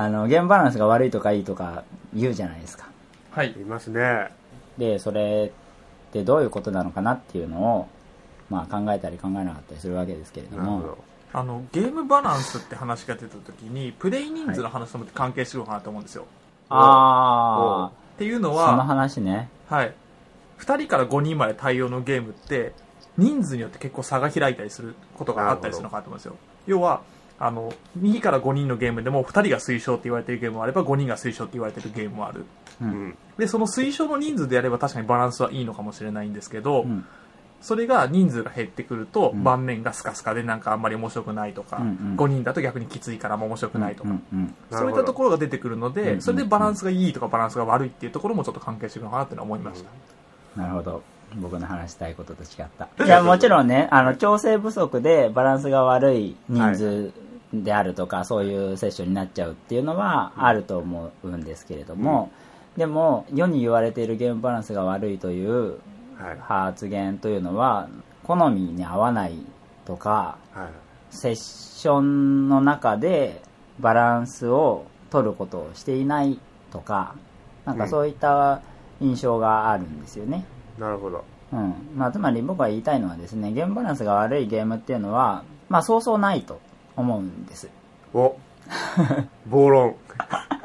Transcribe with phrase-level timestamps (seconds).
[0.00, 2.88] あの、ゲームバランスが悪いとかいいとか言うじゃないですか。
[3.32, 3.52] はい。
[3.52, 4.30] いますね。
[4.78, 5.52] で、それ
[6.08, 7.88] ってどういうことなのかなっていうのを、
[8.48, 10.62] まあ考えたり考えなかったりするわけですけれども。
[10.62, 11.04] なるほど、。
[11.34, 16.24] あのゲームバランスって話が出た時にプレイ人数の話とも関係してるのかなと思うんですよ、
[16.70, 19.50] あっていうのあ、そのは、話ね。
[19.68, 19.94] はい、
[20.60, 22.72] 2人から5人まで対応のゲームって
[23.18, 26.36] 人数によって結構差が開いたりすることがあったりするのかなと思うんですよ。
[26.66, 27.02] 要は
[27.42, 32.44] あの2から5人のゲームでも2人が推奨って言われてるゲームもあれば5人が推奨って言われてるゲームもある
[32.82, 33.16] うん。
[33.38, 37.06] でその推奨の人数でやれば確かにバランスはいいのかもしれないんですけど、うん。
[37.62, 50.60] それが人数が減ってくると、うん盤面がスカスカでなんかあんまり面白くないとか、うんうん5人だと逆にきついからも面白くないとか、うんうんそういったところが出てくるので、うんうんそれでバランスがいいとかバランスが悪いっていうところもちょっと関係してくるのかなって思いました。
[50.60, 51.02] なるほど。
[51.36, 53.04] 僕の話したいことと違った。
[53.04, 57.12] いや、もちろんね、あの、調整不足でバランスが悪い人数
[57.52, 62.30] であるとか、そういうセッションになっちゃうっていうのはあると思うんですけれども、
[62.76, 65.80] でも、世に言われているゲームバランスが悪いという
[66.20, 66.38] はい。
[66.38, 67.88] 発言というのは、
[68.24, 69.38] 好みに合わない
[69.86, 70.68] とか、はい。
[71.10, 73.42] セッションの中で
[73.80, 76.38] バランスを取ることをしていない
[76.70, 77.14] とか、
[77.64, 78.60] なんかそういった
[79.00, 80.44] 印象があるんですよね。
[80.78, 81.24] なるほど。
[81.52, 81.74] うん。
[81.96, 86.60] まあ、つまり僕が言いたいのはですね、ゲームバランスが悪いゲームっていうのは、まあ、そうそうないと
[87.00, 87.68] 思うんです。
[88.14, 88.36] お
[89.46, 89.96] 暴論。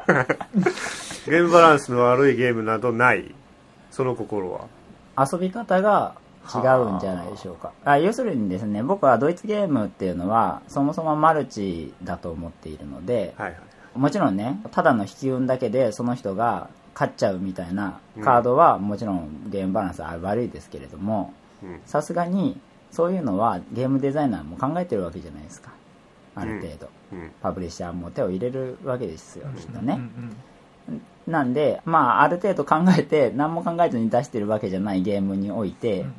[1.26, 3.34] ゲームバランスの悪いゲームなどない。
[3.90, 4.66] その心は。
[5.18, 6.14] 遊び方が
[6.54, 7.72] 違うんじゃないでしょうか。
[7.84, 13.98] あ要するにですね、僕はドイツゲームっていうのは、そもそもマルチだと思っているので、はいはい。
[13.98, 21.80] もちろんね、ただの引き運だけでその人が勝っちゃうみたいなカードはもちろんゲームバランスは悪いですけれども、うん。
[21.86, 22.60] さすがに
[22.92, 25.70] そういうのはゲームデザイナーも考えてるわけじゃないですか。
[26.36, 26.88] ある程度。
[27.12, 27.30] うん。
[27.42, 29.98] パブリッシャーも手を入れるわけですよ、きっとね。
[31.26, 36.14] なんで、まあ、ある程度考えて、何も考えずに出してるわけじゃないゲームにおいて、うん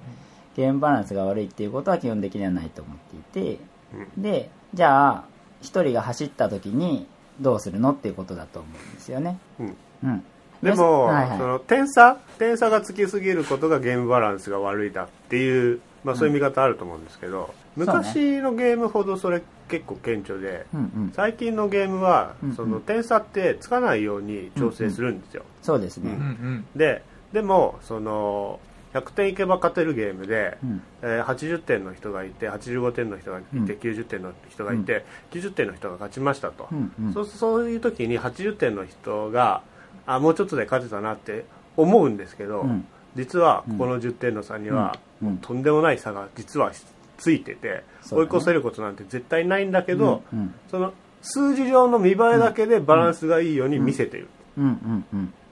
[0.57, 3.59] ゲームバランスが悪いっていうことは基本的にはないと思っていて、
[3.93, 4.21] うん。
[4.23, 5.23] で、じゃあ、
[5.61, 7.07] 一人が走った時に
[7.39, 9.37] どうするのっていうことだと思うんですよね。
[9.59, 9.77] うん。
[10.03, 10.23] うん。
[10.63, 21.11] でも、はいはいその点差点差がつきすぎることがゲームバランスが悪いだっていう、まあ、そういう見方あると思うんですけど、そうね昔のゲームほどそれ結構顕著で、うんうん。
[21.13, 22.55] 最近のゲームは、うんうん。
[22.55, 26.11] その点差ってつかないように調整するんですよ、そうですね。
[26.11, 26.17] うん。
[26.17, 28.59] うんででもその
[28.93, 30.81] 100点いけば勝てるゲームで、うん。
[31.01, 33.65] えー80点の人がいて85点の人がいて、うん。
[33.65, 37.13] 90点の人がいて、90点の人が勝ちましたと、うんうん。
[37.13, 39.61] そうそういう時に80点の人が
[40.05, 41.45] あもうちょっとで勝てたなって
[41.75, 42.87] 思うんですけど、うん。
[43.15, 45.27] 実はこの10点の差には、うん。
[45.27, 45.37] うん。
[45.39, 46.71] とんでもない差が実は
[47.17, 50.53] ついてて、追い越せることなんて絶対ないんだけど、うんうん。
[50.69, 54.27] その数字上の見栄えだけでバランスがいいように見せてる。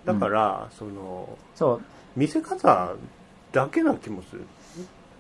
[0.06, 1.82] だから、そのそう、
[2.16, 2.94] 見せ方
[3.52, 4.44] だけな気もする。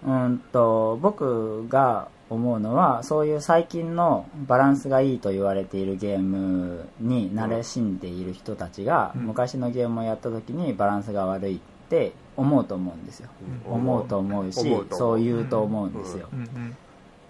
[0.05, 9.21] うんと、僕が思うのは、そういう最近のバランスがいいと言われているゲームに慣れ親んでいる人たちが、うん。
[9.23, 13.29] 昔のゲームをやった時にバランスが悪いって思うと思うんですよ。
[13.67, 13.73] うん。
[13.73, 16.27] 思うと思うしそう言うと思うんですよ。
[16.33, 16.39] うん。
[16.39, 16.77] うん。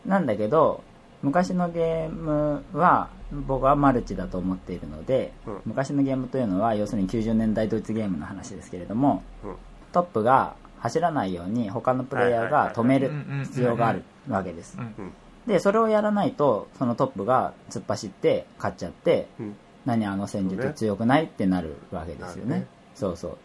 [0.05, 0.83] なんだけど、
[1.21, 3.09] 昔のゲームは
[3.47, 5.61] 僕はマルチだと思っているので、うん。
[5.65, 9.55] 昔のゲームというのは要するに90年代ドイツゲームの話ですけれども、うん。
[9.91, 13.11] トップが走らないように他のプレイヤーが止める
[13.43, 14.77] 必要があるわけです。
[14.77, 14.81] う。
[14.81, 14.83] ん。
[14.97, 15.13] うん。
[15.47, 19.55] で、それをやらないと、そのトップが突っ走って勝っちゃって、うん。
[19.85, 22.59] 何あの戦術強くないってなるわけですよね。
[22.59, 22.67] ね。
[22.95, 23.37] そうそう。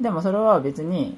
[0.00, 1.16] でもそれは別に、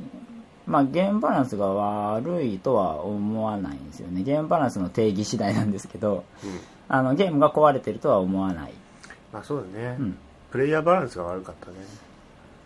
[0.66, 4.22] まあゲームバランスが悪いとは思わないんですよね。
[4.22, 6.50] ゲームバランスの定義次第なんですけど、うん
[6.92, 8.72] あのゲームが壊れてるとは思わない。
[9.32, 10.18] まあそうだね、うん。
[10.50, 11.76] プレイヤーバランスが悪かったね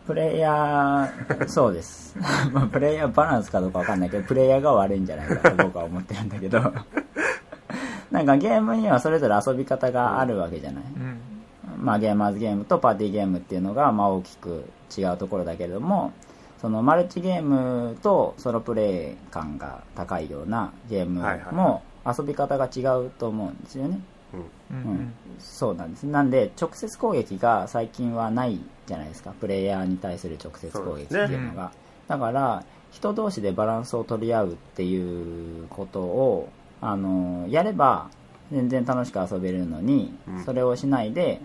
[0.07, 2.17] プレイヤー、そうです。
[2.51, 6.59] まあプレイヤーバランスかどうかわかんないけど、プレイヤーが悪いんじゃないかと僕は思ってるんだけど、
[8.11, 10.85] なんかゲームにはそれぞれ遊び方があるわけじゃない。
[10.85, 11.14] うん
[11.85, 14.65] まあゲーマーズゲームとパーティーゲームっていうのがまあ大きく
[14.97, 16.13] 違うところだけれども、
[16.61, 21.21] そのマルチゲームとソロプレイ感が高いようなゲーム
[21.53, 24.01] も遊び方が違うと思うんですよね。
[24.71, 26.05] うんうんうんそうなんです。
[26.05, 29.33] なんで、直接攻撃が最近はないじゃないですか。
[29.41, 31.73] プレイヤーに対する直接攻撃っていうのが。
[32.09, 36.49] だから、人同士でバランスを取り合うっていうことを、
[36.81, 38.09] あの、やれば
[38.53, 41.41] 全然楽しく遊べるのに、うんそれをしないで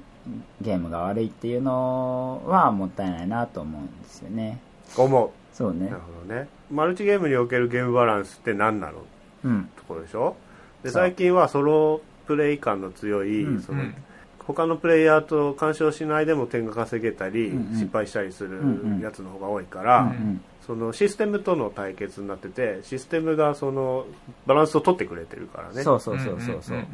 [0.62, 4.60] ゲームが悪いっていうのはもったいないなと思うんですよね。
[4.98, 5.30] 思う。
[5.54, 5.86] そうね。
[5.86, 6.02] なる。
[6.02, 6.48] ほどね。
[6.72, 9.00] マルチゲームにおけるゲームバランスって何なの？
[9.44, 9.70] うん。
[9.76, 10.36] ところでしょ？
[10.84, 13.96] で最近はソロプレイ感の強い、うんそのうん。
[14.40, 17.80] 他のプレイヤーと干渉しないでも点が稼げたり、うんうん。
[17.80, 18.60] 失敗したりする
[19.02, 24.06] やつの方が多いから、うんうんそのシステムとの対決になっててシステムがその
[24.45, 25.81] バランスを取ってくれてるからね。
[25.81, 26.86] そうそうそうそうそう。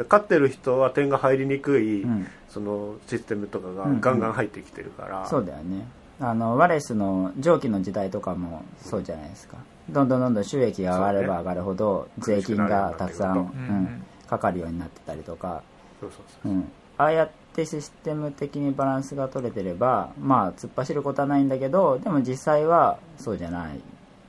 [0.00, 2.26] 勝ってる人は点が入りにくい、うん。
[2.50, 4.00] そのシステムとかがうんうん。
[4.02, 5.86] ガンガン入ってきてるから、そうだよね。
[6.20, 9.56] あのワレスの蒸気の時代とかもそうじゃないですか。
[9.88, 15.62] どんどんどんどん収益が上がれば上がるほど税金がたくさん、うん、かかるようになってたりとか、
[16.02, 16.54] そうそうそうう。
[16.54, 23.80] ん、ああやってシステム的にバランスが取れてればまあ突っ走ることはないんだけどでも実際はそうじゃない。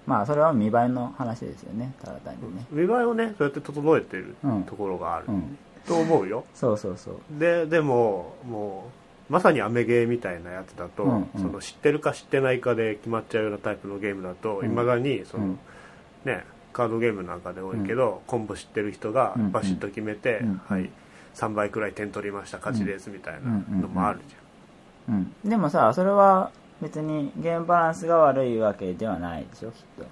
[0.05, 2.65] まあそれは見栄えの話ですよねただ単にね。
[2.71, 4.63] 見栄えをねそうやって整えてるうん。
[4.63, 5.57] ところがある、うん。
[5.87, 6.43] と思うよ。
[6.53, 7.15] そうそうそう。
[7.39, 8.91] ででもも
[9.29, 11.29] うまさにアメゲーみたいなやつだと、うんうん。
[11.37, 14.65] その知ってるか知ってないかで決まっちゃうようなタイプのゲームだとうん。
[14.65, 15.59] いま、未だにその、うん。
[16.25, 16.43] ね
[16.73, 19.51] カードゲームなんかで多いけど、コンボ知ってる人がうん。
[19.51, 20.61] バシッと決めて、うん。
[20.65, 20.89] はい
[21.35, 24.35] 3倍くらい点取りました勝ちですみたいなのもあるじ
[25.09, 26.51] うん、でもさそれは
[26.81, 30.05] 別にゲームバランスが悪いわけではないでしょきっと。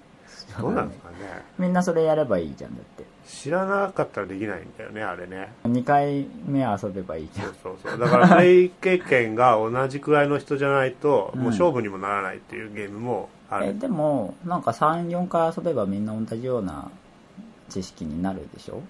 [0.55, 1.15] ゃん、どうなんですかね。
[1.57, 3.05] みんなそれやればいいじゃんだって。
[3.27, 5.53] 知らなかったらできないんだよねあれね。
[5.63, 7.99] 2回目遊べばいいじゃそうんそうそう。
[7.99, 11.41] だからプレイ経験が同じくらいの人じゃないと、うん。
[11.41, 13.67] もう勝負にもならないっていうゲームもある。
[13.67, 16.89] えでもなんか34回遊べばみんな同じような
[17.69, 18.81] 知識になるでしょ？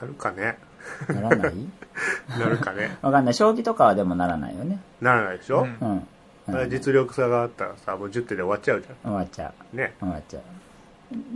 [0.00, 0.58] なるかね
[1.08, 1.54] ならない？
[2.38, 2.96] なるかね。
[3.02, 3.34] わかんない。
[3.34, 4.78] 将棋とかはでもならないよね。
[5.00, 6.06] ならないでしょ、うん。
[6.48, 9.94] うん、うん、実力差があったらさもう10手で終わっちゃうじ終わっちゃゃんね。
[10.00, 10.42] う終わっちゃう。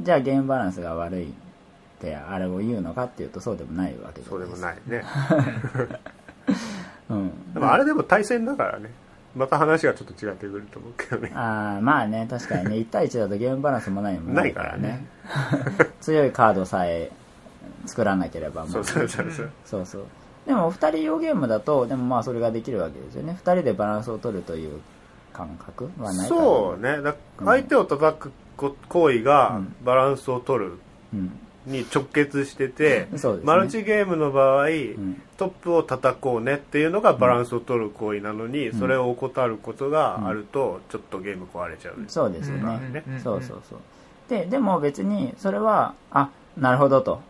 [0.02, 1.32] じゃあゲームバランスが悪いっ
[2.00, 5.98] てあれを言うのかっていうとそうでもないわけじゃそうでないですもないね。
[7.10, 7.32] うん。
[7.54, 8.90] でもあれでも対戦だからね。
[9.36, 11.30] また話がちょっと違ってくると思うけどね。
[11.34, 12.76] ああまあね確かにね。
[12.76, 15.06] 1対1だとゲームバランスも何もないからないね。
[16.00, 17.10] 強いカードさえ
[17.86, 19.22] 作らなければもそうそうそ
[19.80, 20.04] うそう。
[20.46, 23.38] でも2人用ゲームだとでもまあそれができるわけですよね。
[23.42, 24.80] 2人でバランスを取るという
[25.32, 27.02] 感覚はないそうね。
[27.02, 27.14] だ
[27.44, 29.76] 相手を叩くこ行為がうん。
[29.84, 30.72] バランスを取る
[31.12, 31.38] うん。
[31.66, 33.46] に直結してて、 そうですね。
[33.46, 35.20] マルチゲームの場合、ん。
[35.36, 43.20] トップを叩こうねっていうのがバランスを取る行為なのに、それを怠ることがあるとちょっとゲーム壊れちゃう、そうですよね、うんうん。
[43.20, 43.78] そうそうそう。
[44.28, 47.20] ででも別にそれはあなるほどと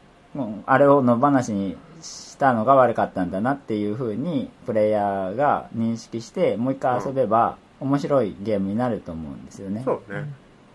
[0.66, 10.24] あれを野放しにしたのが悪かったんだなっていうふうにプレイヤーが認識してもう一回遊べば面白いゲームになると思うんですよね、そうね、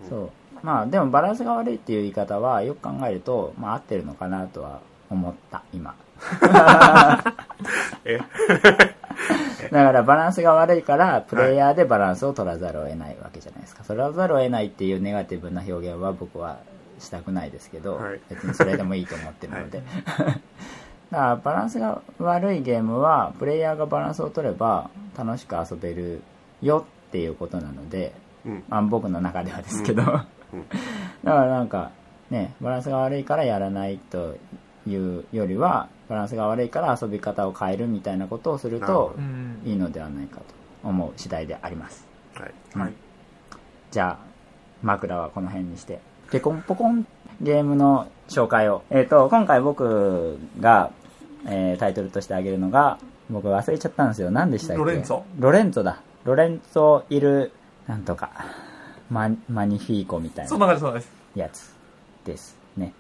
[0.10, 0.30] そう。
[0.62, 4.80] まあでもバランスが悪いっていう言い方はよく考えると、まあ、合ってるのかなとは
[5.10, 5.96] 思った今。
[8.06, 8.20] え？
[9.72, 13.84] だからバランスが悪いからプレイヤーでバランスを取らざるを得ないわけじゃないですか。
[13.84, 16.60] 取らざるを得ないっていうネガティブな表現は僕は
[17.00, 18.20] したくないですけど、はい。
[18.30, 19.82] 別にそれでもいいと思ってるので、
[20.18, 20.40] だか
[21.12, 26.22] らバランスが悪いゲームはプレイヤーがバランスを取れば楽しく遊べる
[26.62, 28.14] よっていうことなので、
[28.46, 28.64] うん。
[28.68, 30.08] まあ、僕の中ではですけど、うん。
[31.24, 31.92] だからなんか
[32.30, 34.36] ねバランスが悪いからやらないと
[34.88, 39.16] いうよりはバランスが悪いから遊び方を変えるみたいなことをすると
[39.64, 40.44] いいのではないかと
[40.84, 42.06] 思う次第であります。
[42.36, 42.54] はい。
[42.78, 42.94] はい。
[43.92, 44.34] じゃあ
[44.82, 46.00] 枕はこの辺にして
[46.34, 47.06] ペコンポコン
[47.42, 48.82] ゲームの紹介を。
[48.90, 50.90] えっ、と今回僕が、
[51.46, 52.98] えータイトルとしてあげるのが
[53.30, 54.32] 僕忘れちゃったんですよ。
[54.32, 54.80] 何でしたっけ？
[54.80, 55.22] ロレンツォ？
[55.38, 56.02] ロレンツォだ。
[56.24, 57.52] ロレンツォいる
[57.86, 58.32] なんとか
[59.12, 61.76] ママニフィーコみたいそんなな感じそうですやつ
[62.26, 62.94] ですね。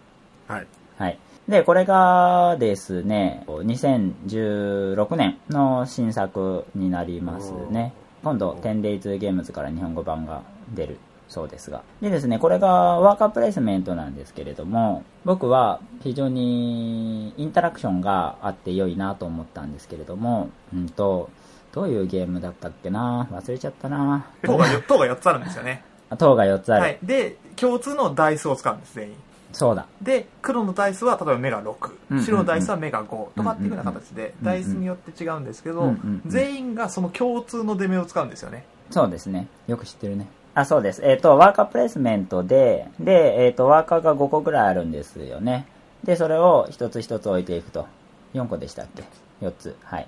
[0.47, 0.67] はい。
[0.99, 1.17] はい。
[1.49, 7.93] で、これがですね、2016年の新作になりますね。
[8.23, 10.43] 今度、10days ゲームズから日本語版が
[10.75, 10.97] 出る
[11.33, 11.81] そうですが。
[11.99, 21.31] でですね、これがワーカープレイスメントなんですけれども、僕は非常にインタラクションがあって良いなと思ったんですけれども、うんと、
[21.71, 23.27] どういうゲームだったっけな？
[23.31, 24.27] 忘れちゃったな。
[24.43, 25.83] 塔がよ塔が4つあるんですよね。
[26.19, 26.81] 塔が4つある。
[26.83, 26.99] はい。
[27.01, 29.15] で共通のダイスを使うんです全員。
[29.53, 29.87] そうだ。
[30.03, 31.75] で黒のダイスは例えばメガうんうんう
[32.11, 32.23] 6ん。
[32.23, 36.21] 白のダイスはメガ5とかっていうような形でうんダイスによって違うんですけどうんうんうん。
[36.27, 38.65] 全員がその共通の出目を使うんですよね。
[38.91, 39.47] そうですね。
[39.65, 40.27] よく知ってるね。
[40.55, 41.01] あ、そうです。
[41.03, 45.65] えっ、と、ワーカープレイスメントで、で、えっ、と、ワーカーが5個ぐらいあるんですよね。
[46.03, 47.87] で、それを一つ一つ置いていくと。
[48.33, 49.03] 4個でしたっけ
[49.45, 49.75] ?4 つ。
[49.83, 50.07] はい。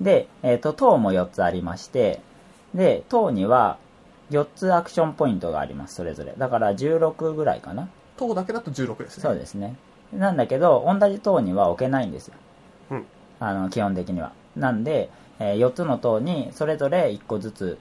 [0.00, 2.20] で、えっ、と、塔も4つありまして、
[2.74, 3.78] で、塔には
[4.30, 6.34] 4つアクションポイントがあります、それぞれ。
[6.36, 7.88] だから16ぐらいかな。
[8.16, 9.76] 塔だけだと16ですねそうですね。
[10.12, 12.34] なんだけど、同じ塔には置けないんですよ。
[12.90, 13.06] うん
[13.38, 14.32] あの、基本的には。
[14.56, 17.78] なんで、え4つの塔にそれぞれ1個ずつ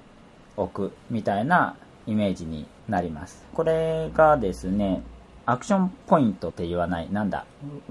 [0.57, 1.75] 置くみたいな
[2.07, 3.45] イメージになります。
[3.53, 5.03] これがですね、
[5.45, 7.45] アクションポイントって言わない、なんだ、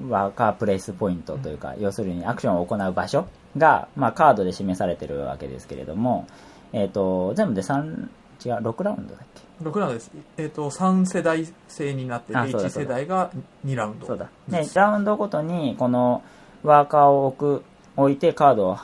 [0.09, 3.27] ワーカープレイスポイントというか、要するにアクションを行う場所
[3.59, 6.27] が、まあ、カードで示されてるわけですけれども、
[6.73, 8.09] えっ、と、全部で3、
[8.45, 10.11] 違う、6ラウンドだっけ？6ラウンドです。
[10.39, 13.31] えっ、と、3世代制になってて、1あそうだそうだ世代が
[13.67, 14.07] 2ラウンド。
[14.07, 14.31] そうだ。
[14.49, 16.23] で、ラウンドごとに、この
[16.63, 17.65] ワーカーを置く、
[17.97, 18.79] 置いてカードを、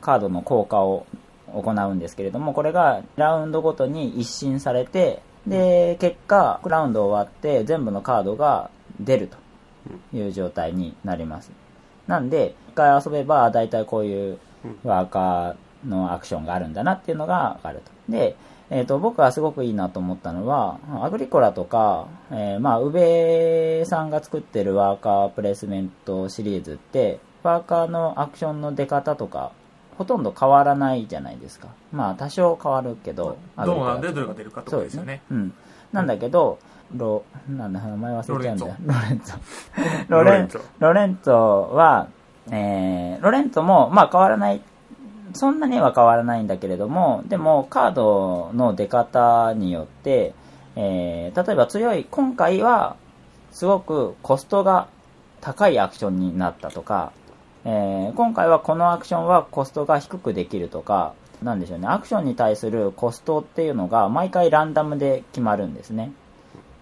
[0.00, 1.06] カードの効果を
[1.52, 11.50] 行うんですけれども、これがラウンドごとに一新されて、で、結果、ラウンド終わって全部のカードが出るという状態になります。
[12.06, 14.38] なんで、一回遊べば大体こういう
[14.84, 18.12] ワーカーのアクションがあるんだなっていうのがわかると。
[18.12, 18.36] で、
[18.70, 29.52] えっ、と、僕がすごくいいなと思ったのは、アグリコラとか、えーまあ、宇部さんが作ってるワーカープレイスメントシリーズって、ワーカーのアクションの出方とか、
[29.98, 31.68] ほとんど変わらないじゃないですか。
[31.92, 35.22] まあ、多少変わるけど、どうなんでどれが出るかってことですよね。
[35.28, 35.52] うん。
[35.92, 36.60] なんだけど、
[36.94, 38.76] ロ、なんだ、名前忘れちゃうんだよ。
[38.86, 39.40] ロレンツォ。
[40.08, 41.34] ロレンツォ ロレンツォ
[41.74, 42.06] は、
[42.50, 44.62] えー、ロレンツォも、まあ変わらない、
[45.32, 50.32] そんなには変わらないんだけれども、でもカードの出方によって、
[50.76, 52.94] えー、例えば強い、今回は、
[53.50, 54.86] すごくコストが
[55.40, 57.10] 高いアクションになったとか、
[57.64, 66.12] えー今回はこのアクションはコストが低くできるとか、なんでしょうね、アクションに対するコストっていうのが毎回ランダムで決まるんですね。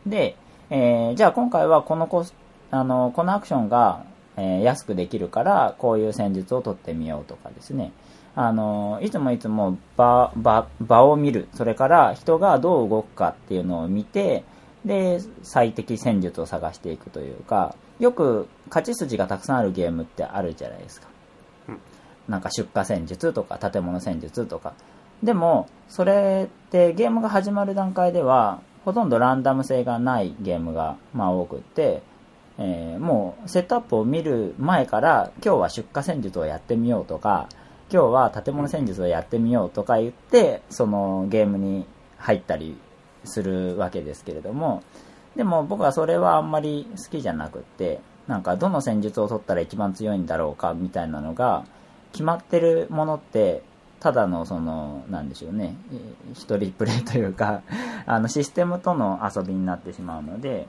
[0.06, 0.37] で、
[0.71, 2.35] えーじゃあ今回はこのコス
[2.71, 4.04] あの、このアクションが、
[4.37, 7.92] えー安くできるから、こういう戦術を取ってみようとかですね。
[8.35, 11.49] あの、いつもいつも場、場、場を見る。
[11.54, 14.45] それから人がどう動くかっていうのを見て、
[14.85, 21.08] で、最適戦術を探していくというか、よく勝ち筋がたくさんあるゲームってあるじゃないですか。
[22.28, 24.74] なんか出荷戦術とか建物戦術とか。
[25.22, 32.02] でも、それってゲームが始まる段階では、ほとんどランダム性がないゲームが、まあ多くって、
[32.58, 37.48] えーもうセットアップを見る前から、今日は出荷戦術をやってみようとか、
[37.90, 41.86] 今日は建物戦術をやってみようとか言って、そのゲームに
[42.18, 42.76] 入ったり
[43.24, 44.82] するわけですけれども、
[45.36, 51.64] でも僕はそれはあんまり好きじゃなくって、なんかどの戦術を取ったら一番強いんだろうかみたいなのが
[52.12, 53.62] 決まってるものって、
[54.00, 57.62] ただのその、なんでしょうね、えー一人プレイというか、
[58.06, 60.66] あのシステムとの遊びになってしまうので、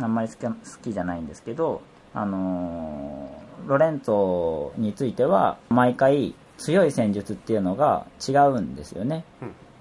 [0.00, 1.82] あんまり好き好きじゃないんですけど、
[2.14, 9.24] あのーロレンツォについては毎回強い戦術っていうのが違うんですよね。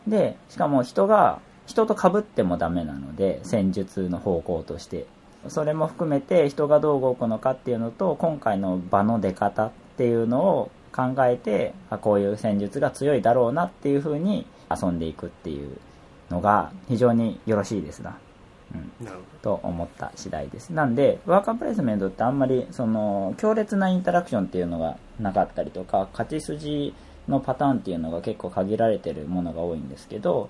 [0.07, 5.05] で、しかも人が、人と被ってもダメなので、戦術の方向として。
[5.47, 15.77] それも含めて人がどう動くのかっていうのと、今回の場の出方っていうのを考えて、あこういう戦術が強いだろうなっていう風に遊んでいくっていう
[16.31, 18.17] のが非常によろしいですな。
[18.73, 18.91] うん。
[19.43, 20.71] と思った次第です。
[20.71, 26.95] なんで、ワーカープレイスメントってあんまり、その、強烈なインタラクションっていうのがなかったりとか、勝ち筋
[27.27, 30.49] のパターンっていうのが結構限られてるものが多いんですけど、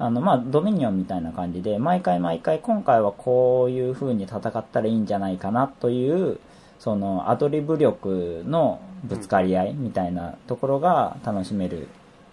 [0.00, 6.40] あの、まあ、ドミニオンみたいな感じで、毎回毎回、今回はこういう風に戦ったらいいんじゃないかなという、
[6.78, 11.88] その、アドリブ力のぶつかり合いみたいなところが楽しめる。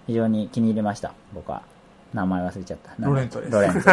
[0.08, 1.62] 非常に気に入りました、僕は。
[2.14, 2.92] 名前忘れちゃった。
[3.00, 3.90] ロレンツォですロレンです。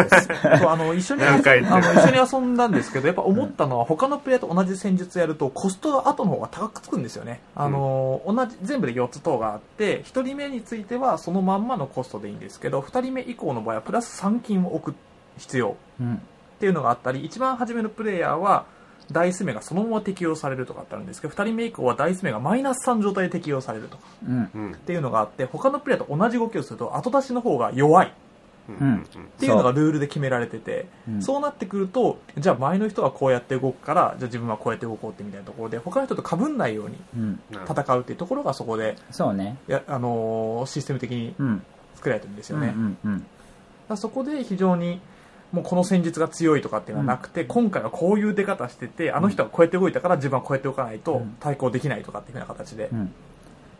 [0.59, 14.95] そ うあの一緒にあの一緒に遊んだんですけどやっぱ思ったのは他のプレイヤーと同じ戦術やるとコストが後の方が高くつくんですよねあの、同じ全部で4つ塔があって1人目についてはそのまんまのコストでいいんですけど2人目以降の場合はプラス3金を置く
[15.37, 16.15] 必要うん。
[16.15, 18.65] っていうのがあったり一番初めのプレイヤーは
[19.11, 24.49] ダイス目がそのまま適用されるとかってあるんですけど2人目以降はダイス目がマイナス3状態で適用されるとかうん。
[24.53, 28.13] うんっていうのがあって他のプレイヤーと同じ動きをすると後出しの方が弱い
[28.67, 29.03] うん。
[29.03, 29.05] っ
[29.39, 36.97] ていうのがルールで決められててうんそうなってくるとじゃあ前の人はこうやって動くからじゃあ自分はこうやって動こうってみたいなところで他の人と被んないように
[37.51, 39.57] 戦うっていうところがそこでそうね。
[39.67, 41.63] や、あのーシステム的にうん。
[41.95, 43.25] 作られてるんですようんね、だかうんうん。
[43.87, 44.99] らそこで非常に
[45.55, 53.13] もうこの戦術が強いとかっていうのはなくて、今回はこういう出方しててあの人はこうやって動いたから自分はこうやって動かないとうん対抗できないとかっていうふうな形で、うん。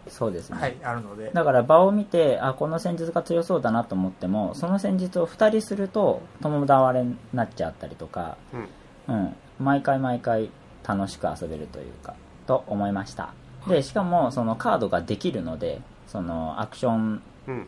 [0.08, 0.58] そうですね。
[0.58, 9.36] はいあるのでだから場を見て、あ、この戦術が強そうだなと思っても、その戦術を2人すると共倒れになっちゃったりとか、うんうん。
[9.60, 10.50] 毎回毎回
[10.88, 12.16] 楽しく遊べるというか、
[12.48, 13.34] と思いました。
[13.68, 17.22] で、しかもそのカードができるので、そのアクションうん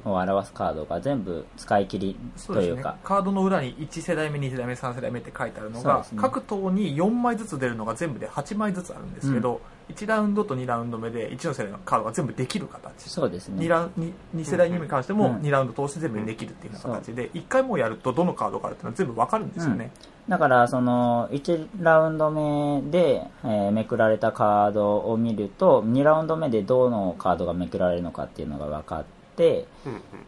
[0.05, 6.17] を表すカードが全部使い切りというか、カードの裏に1世代目2世代目3世代目って書いてあるのが、ね。
[6.17, 13.09] 各塔に4枚ずつ出るのが全部で8枚ずつあるんですけど、1ラウンドと2ラウンド目で1の世代のカードが全部できる形。
[13.09, 13.63] そうですね。
[13.63, 15.35] 2, ラウン 2, 世代に関してもうん。
[15.37, 19.91] 2ラウンド通して全部できるっていうような形で1回もうやるとどのカードがあるっていうのは全部わかるんですよね、
[20.27, 29.16] だからその1ラウンド目で、えーめくられたカードを見ると2ラウンド目でどのカードがめくられるのかっていうのが分かってうんうん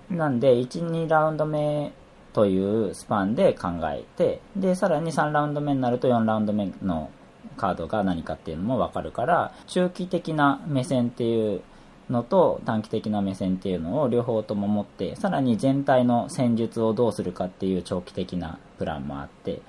[0.09, 1.91] なんで12ラウンド目
[2.33, 7.09] というスパンで考えてでさらに3ラウンド目になると4ラウンド目の
[7.57, 11.61] カードが何かっていうのも分かるから中期的な目線っていう
[12.09, 19.61] のと短期的な目線っていうのを両方とも持ってさらに全体の戦術をどうするかっていう長期的なプランもあって、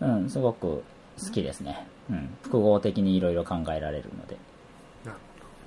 [0.00, 0.84] うん、すごく
[1.22, 4.36] 好きですね、うん、複合的にいろいろ考えられるので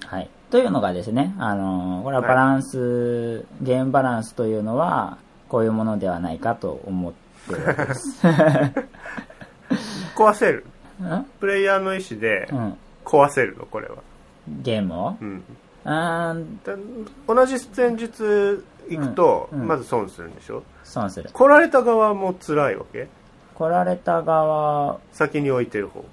[0.07, 0.29] はい。
[0.51, 5.17] というのがですね、あのーこれはバランス、ゲームバランスというのは、
[5.50, 7.13] こういうものではないかと思っ
[7.48, 8.19] てるわけです。
[10.15, 10.65] 壊せる
[11.01, 11.24] ん？
[11.39, 12.77] プレイヤーの意思でうん。
[13.05, 13.95] 壊せるのこれは
[14.48, 15.17] ゲームを？
[15.19, 15.43] うん
[15.86, 16.74] うーん、で
[17.27, 20.63] 同じ戦術行くと、うんうんまず損するんでしょ？
[20.83, 21.29] 損する。
[21.33, 23.07] 来られた側も辛いわけ？
[23.55, 26.03] 来られた側先に置いてる方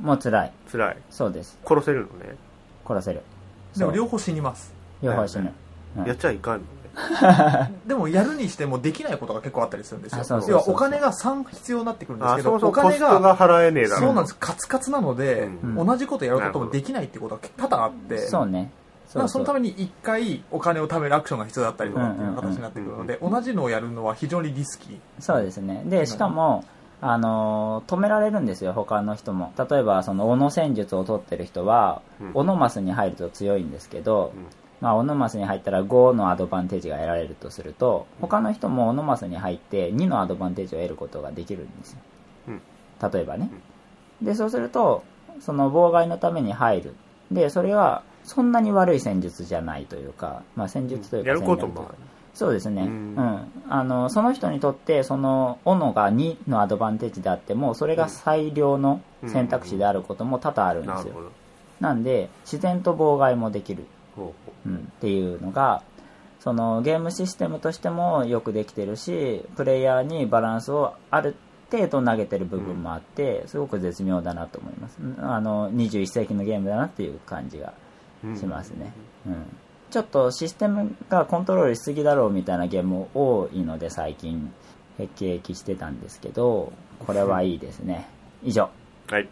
[0.00, 0.52] も辛い。
[0.72, 1.58] 辛いそうです。
[1.66, 2.36] 殺せるのね、
[2.86, 3.22] 殺せる。
[3.76, 4.72] でも両方死にます。
[5.02, 5.52] 両方死ぬ。
[5.96, 6.60] うんやっちゃいかん
[7.86, 10.42] でもやるにしてもできないことが結構あったりするんですよ。
[10.48, 14.00] 要はお金が3必要になってくるんですあけどお金が払えねえだろ。
[14.00, 14.36] そうなんです。
[14.36, 15.86] カツカツなので、うん。
[15.86, 18.18] 同じことやろうともできないってことが多々あって。
[18.26, 18.70] そうね。
[19.08, 19.68] だからそのために。
[19.70, 24.98] に1回お金を貯めるアクションが必要だったりとかっていう形になってくるので同じのをやるのは非常にリスキー。
[25.20, 25.82] そうですね。
[25.86, 26.64] で、しかも、
[27.00, 29.52] あのー止められるんですよ、他の人も。
[29.56, 34.46] 例えば、その、斧戦術を取ってる人は、うん斧マスに入ると強いんですけど、うん
[34.80, 41.98] まあ、オノマスに入ったら5のアドバンテージが得られるとすると、他の人もオノマスに入って2のアドバンテージを得ることができるんですよ。
[42.48, 42.62] うん
[43.12, 43.50] 例えばね。
[44.22, 45.04] で、そうすると、
[45.40, 46.96] その妨害のために入る。
[47.30, 51.88] で、それは、そんなに悪い戦術じゃないというか、まあ戦術というかやることも
[52.38, 52.82] そうですね。
[52.82, 53.14] ううん。
[53.14, 53.52] ん。
[53.68, 60.96] あの、その人にとって、その、斧が2のアドバンテージであっても、それが最良の選択肢であることも多々あるんですよ。
[60.96, 61.20] なるほ。
[61.22, 61.30] ど。
[61.80, 63.86] なんで、自然と妨害もできる。
[64.18, 64.34] ほ
[64.66, 65.82] うん、っていうのが
[66.40, 71.36] そのゲームシステムとしてもよくできてるしプレイヤーにバランスをある
[71.70, 74.96] 程度投げてる部分もあって、すごく絶妙だなと思います。
[75.18, 77.74] あの21世紀のゲームだなっていう感じが
[78.24, 78.90] うしますね、
[79.26, 79.34] うん
[79.90, 84.52] ちょっとシステムがコントロールしすぎだろうみたいなゲームも多いので最近
[84.98, 86.72] 辟易してたんですけど
[87.06, 88.06] これはいいですね。
[88.42, 88.68] 以上。
[89.08, 89.28] はい。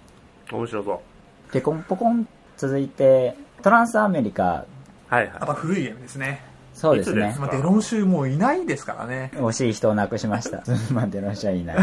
[0.51, 1.53] 面白そう。
[1.53, 4.65] ペコンポコン続いてトランスアメリカ。
[5.09, 5.29] はい。
[5.29, 6.43] はまた古いゲームですね。
[6.77, 7.35] そうですね。
[7.39, 9.31] まあデロン集もういないですからね。
[9.35, 10.63] 惜しい人を亡くしました。
[10.93, 11.77] まあ、デロンシはいない。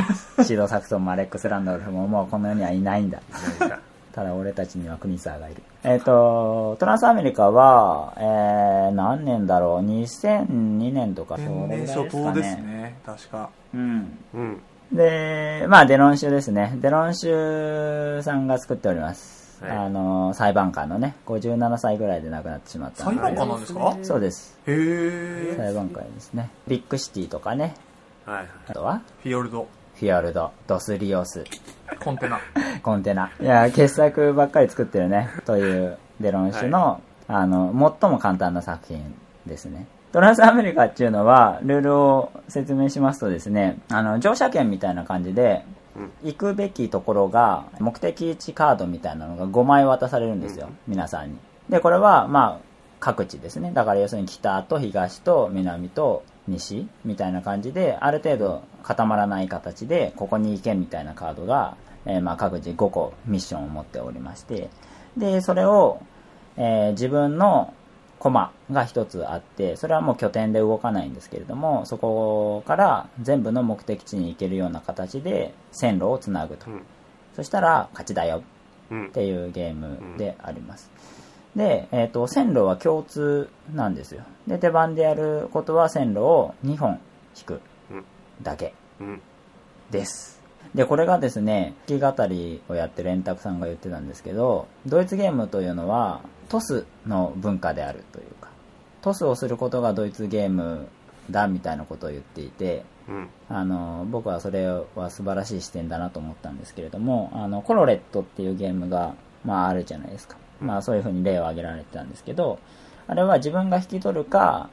[0.43, 3.19] シード・サクソンもアレックス・ランドルフももうこの世にはいないんだ。
[4.13, 5.63] ただ俺たちにはクニサーがいる。
[5.83, 12.61] えっ、と、トランスアメリカは、えー、何年だろう ?2002 年とかそれ天然ぐらいですか初頭ですね。
[12.61, 14.17] ね確かうん。
[14.33, 16.77] うんで、まあ、デロンシュですね。
[16.79, 19.63] デロンシュさんが作っております。
[19.63, 23.05] はいあの、裁判官のね、57歳ぐらいで亡くなってしまった。
[23.05, 23.97] 裁判官なんですか？
[24.03, 24.59] そうです。
[24.67, 26.49] へえ裁判官ですね。
[26.67, 27.73] ビッグシティとかね。
[28.25, 31.45] はいはいあとは、フィヨルドフィヨルド、ドスリオス、
[31.99, 32.39] コンテナ
[32.81, 33.31] コンテナ。
[33.39, 35.29] いや、傑作ばっかり作ってるね。
[35.45, 39.87] という、デロン氏の、あの、最も簡単な作品ですね。
[40.11, 45.65] トランスアメリカっていうのは、ルールを説明しますとですね、あの、乗車券みたいな感じで、
[46.23, 51.37] 行くべきところが、目的地カードみたいなのが5枚渡されるんですよ、皆さんに。
[51.69, 53.71] で、これは、まあ、各地ですね。
[53.73, 64.69] だから要するに北と東と南と西みたいな感じで、ある程度固まらない形で、ここに行けみたいなカードが、えーまあ各自5個ミッションを持っておりまして、
[65.17, 66.01] で、それを、
[66.57, 67.73] えー自分の
[68.19, 76.69] コマが一つあって、それはもう拠点で動かないんですけれども、そこから全部の目的地に行けるような形で線路をつなぐと。
[76.69, 76.81] うん
[77.35, 78.43] そしたら勝ちだよ
[78.91, 80.91] うんっていうゲームであります。
[81.55, 84.23] で、えっ、と、線路は共通なんですよ。
[84.47, 86.99] で、手番でやることは線路を2本
[87.37, 87.59] 引くうん
[88.41, 88.73] だけ。
[88.99, 89.21] うん。
[89.91, 90.41] です。
[90.73, 98.49] で、これがですね、弾き語りをやってる円卓さんが言ってたんですけど、ドイツゲームというのはトスの文化であるというか、
[99.01, 100.87] トスをすることがドイツゲーム
[101.29, 103.29] だみたいなことを言っていて、うん。
[103.49, 109.15] あの僕はそれは素晴らしい視点だなと思ったんですけれどもあのコロレットっていうゲームが、
[109.45, 112.59] まあ、あるじゃないですか、まあ、そういうふうに例を挙げられてたんですけど
[113.07, 114.69] あれは自分が引き取るか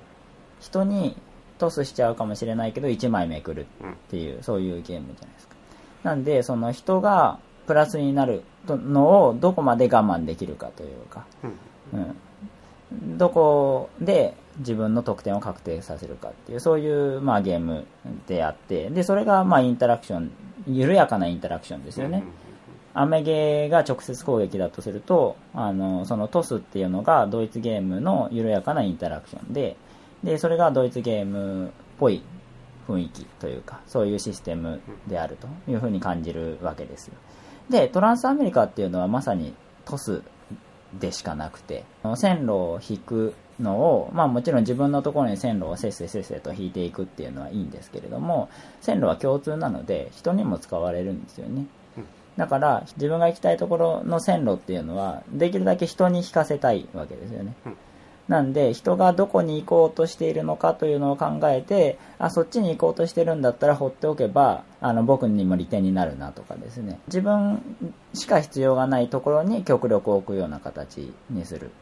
[0.61, 1.17] 人に
[1.61, 5.55] トスしちゃうかもしれないけど1枚めくるっていうそういうゲームじゃないですか。
[6.03, 11.25] なんでその人がプラスになるのをどこまで我慢できるかというか、
[11.93, 12.17] うん。
[12.93, 17.87] うん、どこで自分の得点を確定させるかっていう、そういう、まあ、ゲーム
[18.27, 20.31] であって、で、それが、まあ、インタラクション、
[20.67, 22.25] 緩やかなインタラクションですよね。
[22.93, 29.77] アメゲーが直接攻撃だとすると、あの、そのトスっていうのがドイツゲームの緩やかなインタラクションで、
[30.25, 32.23] で、それがドイツゲームっぽい
[32.89, 37.15] 雰囲気というか、そういうシステムであるというふうに感じるわけですよ。
[37.69, 39.55] で、トランスアメリカっていうのはまさに
[39.85, 40.23] トス
[40.99, 41.85] でしかなくて、
[42.17, 48.49] 線路を引くのを、まあもちろん自分のところに線路をせっせせっせと引いていくっていうのはいいんですけれども、
[48.81, 51.67] 線路は共通なので人にも使われるんですよね。
[52.37, 57.55] だから自分が行きたいところの線路っていうのはできるだけ人に引かせたいわけですよね。
[58.31, 67.01] なんで人がどこに行こうとしているのかというのを考えてあそっちに行こうとしてるんだったら放っておけばあの僕にも利点になるなとかですね。
[67.09, 67.61] 自分
[68.15, 71.73] しか必要がないところに極力置くような形にする。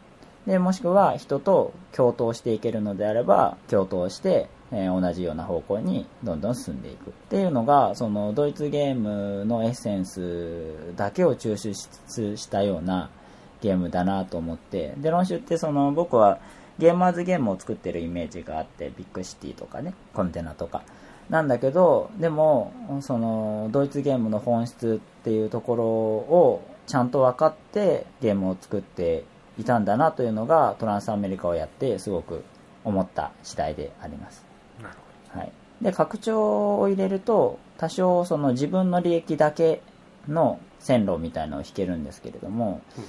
[0.46, 7.10] でもしくは人と共闘していけるのであれば共闘して、えー同じような方向にどんどん進んでいく。
[7.10, 13.10] っていうのがそのドイツゲームのエッセンスだけを抽出したような
[13.60, 14.94] ゲームだなと思って。
[14.98, 16.38] で論集ってその僕は
[16.78, 20.82] ゲーマーズゲームを作ってるイメージがあってビッグシティとかねコンテナとか。
[21.28, 29.24] なんだけどでもそのドイツゲームの本質っていうところをちゃんと分かってゲームを作って
[29.58, 32.44] いたんだなというのがトランスアメリカをやってすごく
[32.82, 34.44] 思った次第であります。
[34.82, 34.94] なる
[35.28, 39.82] はい、で拡張を入れると多少その自分の利益だけ
[40.26, 43.04] の線路みたいのを引けるんですけれども、うん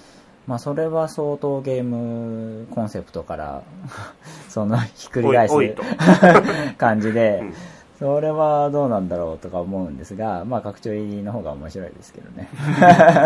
[0.50, 3.62] まあそれは相当ゲームコンセプトから
[4.50, 5.56] そのひっくり返す
[6.80, 7.54] 感じで、うん
[8.00, 12.48] それはどうなんだろうとか思うんですが、まあ拡張入りの方が面白いですけどね。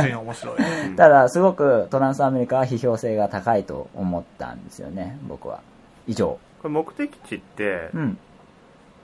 [0.02, 0.58] 全然面白い。
[0.98, 5.60] ただすごくトランスアメリカは批評性が高いと思ったんですよね、僕は。
[6.08, 6.40] 以上。
[6.64, 8.18] これ目的地って、うん、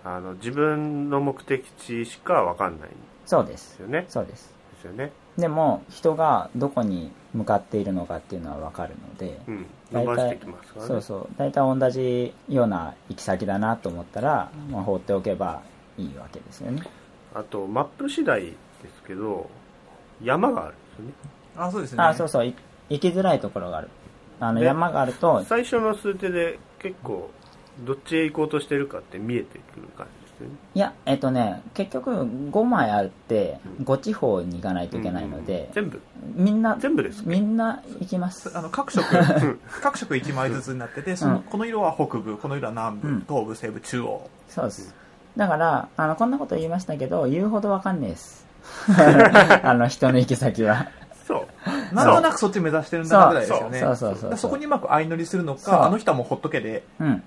[0.03, 3.79] あの自分の目的地しかわかんないんでそうですす。
[3.79, 4.58] よねそうです。
[4.79, 5.11] ですよね。
[5.37, 9.65] でも人がどこに向かっているのかっていうのは分かるので、うん。
[9.91, 10.87] 伸ばしてきますからね。
[10.87, 11.29] そうそう。
[11.37, 15.61] 大体同じような行き先だなと思ったら、まあ、放っておけば
[15.97, 16.83] いいわけですよね。
[17.33, 18.49] あとマップ次第で
[18.95, 19.49] すけど
[20.23, 21.13] 山があるんですよね。
[21.57, 22.03] あ、そうですね。
[22.03, 22.45] あそうそう。
[22.45, 22.55] い
[22.89, 23.89] 行きづらいところがある。
[24.39, 27.29] あのね山があると最初の数手で結構
[27.85, 30.18] どっちへ行こうとしてるかって見えてくる感じ
[30.73, 36.01] いやえっとね結局5枚あって5地方に行かないといけないのでうん、全部？
[36.35, 37.29] みんな全部ですか？
[37.29, 38.51] みんな行きます。
[38.57, 39.03] あの各色
[39.81, 43.25] 各色1枚ずつになっててその、うんこの色は北部この色は南部、うん。
[43.27, 44.29] 東部西部中央。
[44.47, 44.95] そうです。
[45.35, 48.47] だからあのこんなこと言いましたけど言うほど分かんねえです。
[49.63, 50.89] あの人の行き先は。
[51.27, 51.45] そ
[51.91, 51.95] う。
[51.95, 53.79] なんとなくそっち目指してるんだなぐらいですよね。
[53.79, 53.95] そう。
[53.95, 56.83] そうそうそうだからそこにうまく相乗りするのかあの人はもうほっとけで。
[56.99, 57.23] うん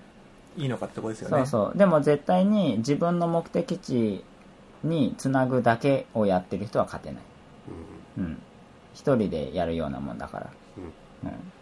[0.56, 1.38] いいのかってとこですよね。
[1.38, 1.78] そうそう。
[1.78, 4.24] でも絶対に自分の目的地
[4.84, 7.22] につなぐだけをやってる人は勝てない。
[8.18, 8.42] うん。
[8.94, 10.50] 一人でやるようなもんだから。
[11.24, 11.28] うん。
[11.30, 11.52] うん。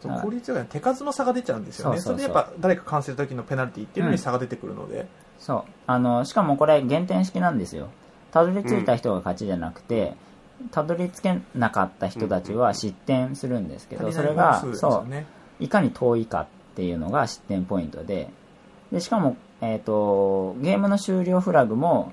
[0.00, 1.98] そう効率より手数の差が出ちゃうんですよね。
[1.98, 2.28] そうそうそう。
[2.28, 5.06] れでやっぱ誰か完成する時のペナルティっていうのに差が出てくるので、
[5.38, 5.70] そう。
[5.86, 7.88] あのしかもこれ減点式なんですよ。
[8.30, 10.14] たどり着いた人が勝ちじゃなくて、
[10.70, 15.64] たどり着けなかった人たちは失点するんですけど、それが、足りない本数ですそう。
[15.64, 18.28] いかに遠いかっていうのが失点ポイントで
[18.92, 22.12] でしかも、えー、とゲームの終了フラグも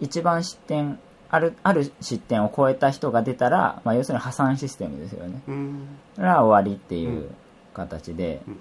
[0.00, 1.00] 一番失点
[1.30, 5.42] あるある失点を超えた人が出たら、まあ、要するに破産システムですよね。
[5.48, 5.88] うん。
[6.14, 7.28] それは終わりっていう
[7.72, 8.58] 形でうん。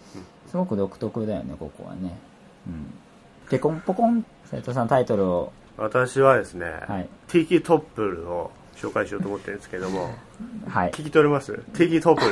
[0.50, 2.18] すごく独特だよねここはね。
[2.68, 2.94] うん。
[3.48, 5.54] でコンポコン斉藤さんタイトルを。
[5.78, 7.10] 私はですね、はい。
[7.28, 10.14] ティキトップルを紹介しようと思ってるんですけども。
[10.68, 10.92] はい。
[10.92, 11.54] 聞き取れます？
[11.74, 12.22] ティキトップ。
[12.26, 12.32] ル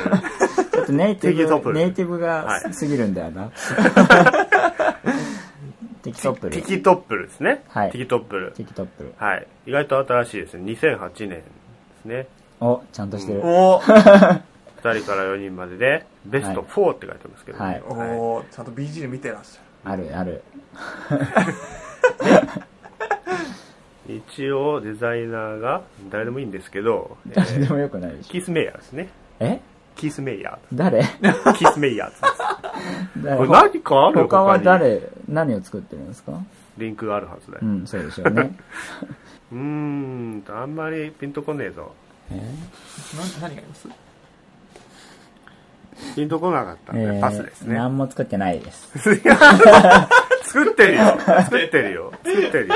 [0.70, 1.72] ちょっとネイテテキトップ。
[1.72, 2.74] ルィブネイティブがはい。
[2.74, 3.50] すぎるんだよな、
[6.02, 6.48] テキトップ。
[6.48, 7.90] ルティキトップルですね、はい。
[7.92, 8.52] ティキトップル。
[8.52, 9.12] テキトップル。
[9.18, 9.46] はい。
[9.66, 10.72] 意外と新しいですね。
[10.72, 11.42] 2008年で
[12.02, 12.26] すね。
[12.60, 13.80] おちゃんとしてる、お。
[13.80, 14.42] ー
[14.82, 17.82] 2人から4人まででベスト4って書いてますけどね、はい。
[17.88, 20.02] おーちゃんと BG 見てらっしゃる。
[20.12, 20.42] あるある
[24.16, 28.30] 一応デザイナーが誰でもいいんですけど、え 誰でーもよくないでしょ。
[28.30, 29.08] キース・メイヤーですね。
[29.40, 29.60] え？
[29.94, 31.00] キース・メイヤ誰？
[31.00, 32.22] ーキース・メイヤーです
[33.22, 33.36] 誰？
[33.36, 34.20] これ何かある？
[34.20, 34.64] 他はに。
[34.64, 35.00] 誰？
[35.28, 36.32] 何を作ってるんですか？
[36.78, 37.60] リンクがあるはずだよ。
[37.62, 38.56] うんそうでしょうね。
[39.52, 41.92] うーんあんまりピンとこねえぞ。
[42.30, 42.36] え？
[42.36, 42.42] な
[43.42, 43.88] 何があります？
[46.16, 47.76] ピンとこなかったんで、ーパスですね。
[47.76, 48.90] 何も作ってないです。
[48.98, 51.02] 作ってるよ。
[51.44, 52.12] 作ってるよ。
[52.24, 52.74] 作ってるよ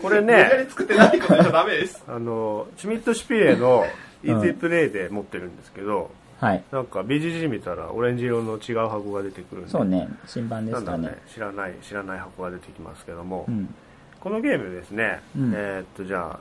[0.00, 2.02] これ無理作って何かじゃダメです。
[2.08, 3.84] あのシュミット・シュピレの
[4.24, 6.62] イージープレイで持ってるんですけど、はい。
[6.72, 11.16] なんか BGG 見たらオレンジ色の違う箱が出てくるんでそうね、新版ですかね。
[11.32, 13.74] 知らない知らない箱が出てきますけども、うん。
[14.20, 16.40] このゲームですね、うんえーっとじゃあ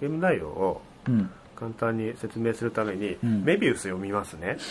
[0.00, 1.30] ゲーム内容をうん。
[1.56, 4.58] 簡単に説明するために、うんメビウス読みますね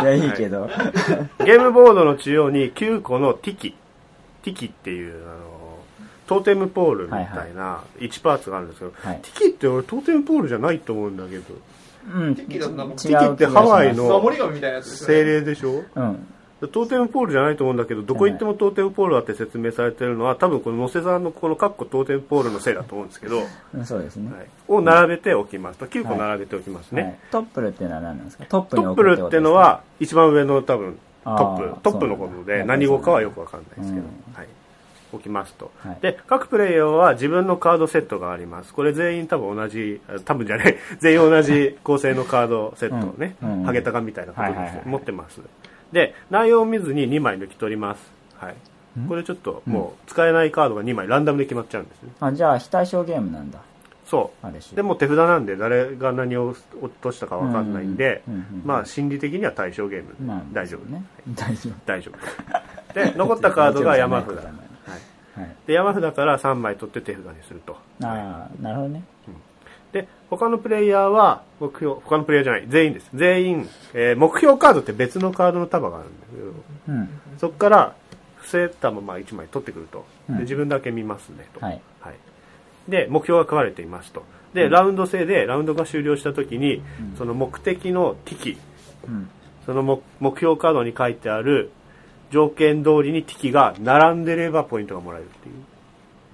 [0.00, 0.68] いや、いいけど。
[1.44, 3.76] ゲームボードの中央に9個のティキ
[4.42, 5.49] ティキっていうあの
[6.30, 9.18] トーテムポールみたいな1パーツがあるんですけど、はい。
[9.20, 11.42] ティキって俺トーテムポールじゃないと思うんだけど。
[12.14, 12.36] うん。
[12.36, 12.90] ティキだったもん。
[12.90, 14.22] 違うティキってハワイの
[14.82, 15.24] 精ね。
[15.24, 15.82] 霊でしょ？
[15.96, 16.26] うん。
[16.60, 23.40] トーテムポールじゃないと思うんだけどどこ行ってもトーテムポールだって説明されてるのは多分この野瀬さんのこのカッコトーテムポールのせいだと思うんですけど、
[23.84, 24.30] そうですね。
[24.68, 25.86] を並べておきますと。
[25.86, 27.18] 9個並べておきますね、はい。
[27.32, 28.44] トップルっていうのは何なんですか？
[28.44, 34.34] トップにトップルっていうのは一番上の多分トあッープトップのことで何語かはよくわかんないですけど、うん。
[34.34, 34.48] はい、
[35.16, 35.98] 置きますと、はい。
[36.00, 38.74] で各プレイヤーは自分のカードセットがあります。
[38.74, 40.76] これ全員多分同じあ多分じゃない。
[40.98, 44.56] 全員同じ構成のカードセットをね、ハゲタカみたいなことです。
[44.56, 44.88] よ、はいはいはい。
[44.88, 45.40] 持ってます。
[45.92, 48.12] で内容を見ずに2枚抜き取ります。
[48.36, 48.54] はい。
[49.08, 52.10] これちょっともう使えないカードが2枚ランダムで決まっちゃうんですね。
[52.20, 53.60] あ、じゃあ非対称ゲームなんだ。
[54.10, 54.74] そう。
[54.74, 58.66] でも手札なんで誰が何を落としたかわかんないんで、うんうんうんうん。
[58.66, 60.92] まあ心理的には対象ゲーム、まあ、大丈夫。
[60.92, 61.04] ね。
[61.36, 61.74] 大丈夫。
[61.86, 62.94] 大丈夫。
[62.94, 64.30] で残ったカードが山札、
[65.34, 65.56] はい、はい。
[65.66, 67.76] で山札から3枚取って手札にすると。
[68.02, 69.02] ああ、なるほどね。
[69.92, 73.10] で他のプレイヤーは目標他のプレイヤーじゃない全員です。
[73.14, 77.08] 全員、えー目標カードって別のカードの束があるんだけどうん。
[77.38, 77.94] そこから
[78.36, 80.06] 伏せたまま1枚取ってくると。
[80.28, 80.36] うん。
[80.36, 81.80] で自分だけ見ますねと、はい。
[82.00, 82.14] はい、
[82.88, 84.24] で目標が書かれていますと。
[84.54, 86.82] で、ラウンド制でラウンドが終了した時に、
[87.16, 88.58] その目的の敵
[89.06, 89.30] うん。
[89.66, 91.70] その目目標カードに書いてある
[92.30, 95.54] 条件通りに敵が並んでればポイントがもらえるっていう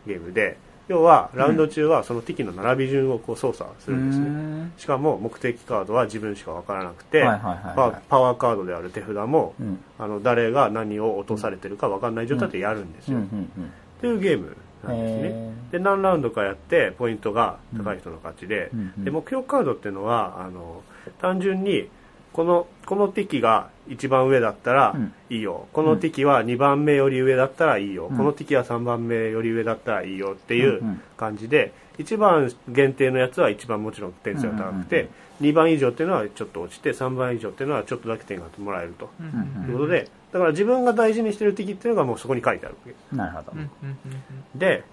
[0.06, 4.30] ゲームで要はラウンド中はその敵の並び順をこう操作するんですね、
[4.66, 4.72] ね。
[4.76, 9.80] しかも目的カードは自分しか分からなくて、パパワーカードである手札も、うん。
[9.98, 13.18] あの誰が何を落とされてるか分かんない状態でやるんですうん。
[13.18, 13.72] うよ、っん。
[14.00, 20.82] ていうゲームなんですねへで何ラウンドかやってポイントが高い人の勝ちで,、うんうんで目標カードっていうのはあの
[21.20, 21.88] 単純に
[22.36, 25.14] このこの敵が一番上だったらうん。
[25.30, 28.16] いいよ、この敵は2番目より上だったらいいよ、うん。
[28.16, 31.00] この敵は3番目より上だったらいいよっていううんうん。
[31.16, 35.10] 感じで一番限定のやつは一番もちろん点数が高くて、うんうん
[35.42, 42.94] 2番以上っていうのはちょっと落ちて3番以上っていうのはちょっとだけ点がもらえると、うんいうことでだから自分が大事にしてる敵っていうのがもうそこに書いてあるわけ。
[43.12, 43.18] うん。
[43.18, 43.52] なるほど。
[43.52, 43.58] うん。
[43.58, 44.84] うんうんで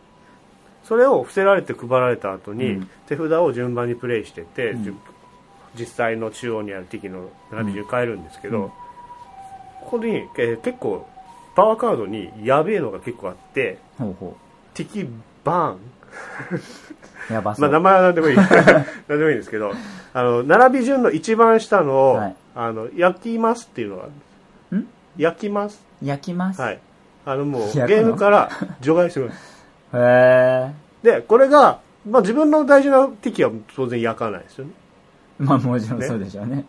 [0.83, 2.89] それを伏せられて配られた後に、うん。
[3.07, 4.75] 手札を順番にプレイしてって、
[5.77, 8.71] 実際の中央にある敵の並び順変えるんですけど、うん
[9.81, 11.05] ここに、えー結構
[11.55, 14.37] パワーカードにやべえのが結構あってほうほ
[14.73, 15.07] 敵
[15.43, 15.75] バーン。
[17.29, 17.33] う。
[17.33, 17.61] やばそう。
[17.61, 18.35] まあ名前は何でもいい。
[19.07, 19.71] 何でもいいんですけど
[20.13, 22.35] あの並び順の一番下のを、はい。
[22.55, 24.05] あの焼きますっていうのがあ
[24.71, 25.83] るん焼きます？
[26.01, 26.61] 焼きます？
[26.61, 26.79] はい。
[27.25, 28.49] あのもうゲームから
[28.81, 29.65] 除外します。
[29.93, 30.71] へえ。
[31.03, 34.71] でこれが、まあ、自分の大事な敵は当然焼かないですよね
[35.39, 36.65] まあもちろんそうでしょうね。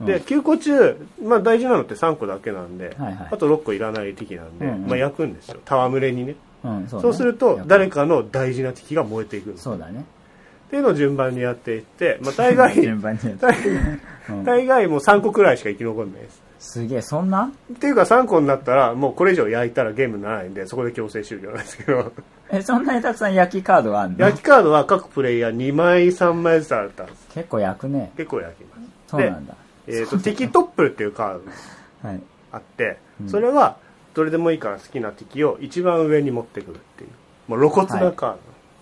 [0.00, 0.06] うん。
[0.06, 3.28] で9個中、まあ、大事なのって3個だけなんで、はいはい。
[3.32, 4.86] あと6個いらない敵なんで、うんうん。
[4.88, 5.58] まあ、焼くんですよ。
[5.64, 6.36] 戯れにね。
[6.64, 7.02] うん、そうね。
[7.02, 10.04] そうすると誰かの大事な敵が燃えていくそうだね。
[10.68, 13.54] っていうのを順番にやっていって、まあ、大概順番に大
[14.30, 14.44] うん。
[14.44, 16.44] 大概もう3個くらいしか生き残んないです。
[16.64, 17.52] すげえ、そんな？
[17.72, 22.12] っていうか3個になったらもうこれ以上焼いたらゲームにならないんでそこで強制終了なんですけど
[22.58, 24.18] え、そんなにたくさん焼きカードがあるの？
[24.18, 28.12] 焼きカードは各プレイヤー2枚3枚ずつあったんです結構焼くね。
[28.16, 29.54] 結構焼きますそうなんだ。
[29.86, 31.40] えー、と敵トップルっていうカード
[32.02, 32.20] がはい。
[32.52, 33.76] あって、うんそれは
[34.14, 37.10] どれでもいいから好きな敵を一番上に持ってくるっていう
[37.48, 38.38] もう露骨なカード、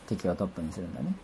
[0.08, 1.14] 敵をトップにするんだね。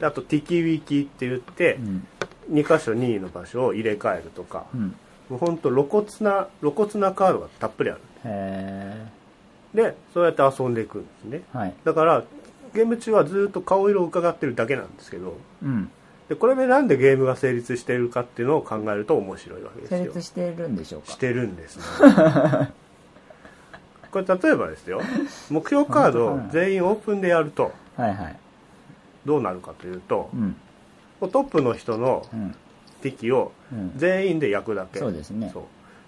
[0.00, 2.06] であと敵ウィキって言ってうん。
[2.52, 4.94] 2箇所任意の場所を入れ替えるとか、うん。
[5.28, 9.06] もうほんと露骨な露骨なカードがたっぷりあるへ
[9.76, 11.58] でそうやって遊んでいくんですねえ。
[11.58, 11.74] はい。
[11.84, 12.24] だから
[12.74, 15.90] ゲーム中はずっと顔色を伺ってるだけなんですけどうん。
[16.28, 21.12] でこれでなんでゲームが成立しているかっていうのを考えると面白いわけです成よ立しているんでしょうか？
[21.12, 21.84] してるんですね
[24.10, 25.00] これ例えばですよ
[25.50, 27.72] 目標カードを全員オープンでやると。
[29.24, 30.56] どうなるかというとうん。
[31.20, 32.54] トップの人のうん。
[33.02, 33.92] 敵をうん。
[33.96, 35.62] 全員で焼くだけそうですねそう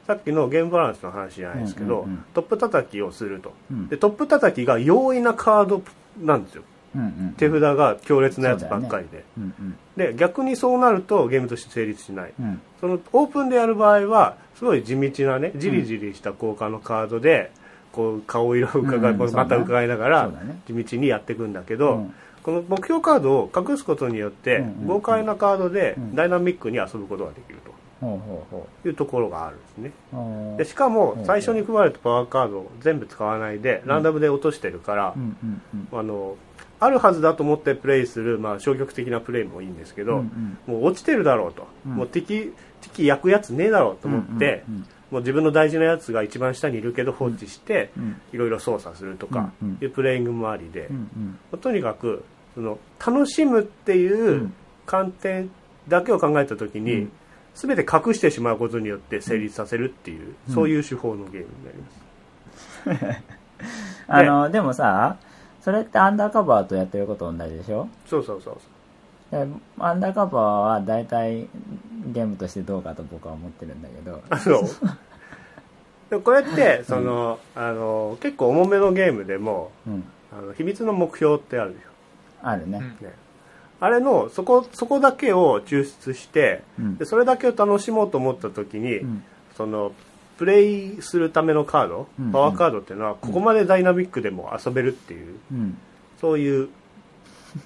[0.08, 2.24] さっきのゲームバランスの話じゃないですけど、うんうんうん。
[2.32, 3.88] トップ叩きをすると、うん。
[3.88, 5.82] でトップ叩きが容易なカード
[6.18, 6.62] なんですよ。
[6.96, 7.34] うんうん。
[7.36, 9.76] 手札が強烈なやつばっかりで、うんうん。
[9.98, 12.58] で逆にそうなるとゲームとして成立しない、うん。
[12.80, 17.52] そのオープンでやる場合はすごい地道なねじりじりした効果のカードで
[17.92, 20.32] こう顔色を伺い、うんこうまた伺いながら
[20.66, 22.14] 地道にやっていくんだけど、うん。
[22.42, 24.86] この目標カードを隠すことによってうんうんうん。
[24.86, 26.14] 豪快なカードでうん。
[26.14, 27.72] ダイナミックに遊ぶことができると
[28.84, 29.92] いうところがあるんですね。
[30.56, 35.14] でしかもうん最初に配られたパワーカードを全部使わないでランダムで落としてるから
[35.92, 36.36] あの
[36.80, 40.74] あるはずだと思ってプレイする、まあ、消極的なプレイもいいんですけど、うんうん。
[40.74, 41.92] もう落ちてるだろうと、うん。
[41.96, 44.62] もう敵敵焼くやつねえだろうと思って、
[45.10, 51.58] もう自分の大事なやつが一番下にいるけど放置して、うんいろいろ操作するとかいうプレイングもありで、うんうん。
[51.58, 54.54] とにかくその楽しむっていううん。
[54.86, 55.50] 観点
[55.86, 57.12] だけを考えた時に、うん
[57.58, 60.54] 全て隠してしまうことによって成立させるっていう、うん。
[60.54, 61.78] そういう手法のゲームになり
[63.08, 63.22] ます。
[64.06, 65.16] あのでもさ
[65.60, 67.88] それってアンダーカバーとやってること同じでしょ？
[68.06, 68.56] そうそうそう
[69.30, 69.46] そう。
[69.46, 71.48] でアンダーカバーは大体
[72.06, 74.22] ゲームとしてどうかと僕は思ってるんだけど。
[74.30, 74.62] あそう。
[76.10, 80.04] でもこれってその、あの結構重めのゲームでもうん。
[80.30, 81.82] あの秘密の目標ってあるでし
[82.42, 83.06] あるね、うん。
[83.06, 83.14] ょ、ね、
[83.80, 86.96] あれのそこそこだけを抽出してうん。
[86.96, 89.24] でそれだけを楽しもうと思った時に、うん。
[89.56, 89.92] その
[90.36, 92.32] プレイするためのカード、うん。
[92.32, 95.78] パワーカードっていうのはここまでダイナミックでも遊べるっていううん。
[96.20, 96.68] そういう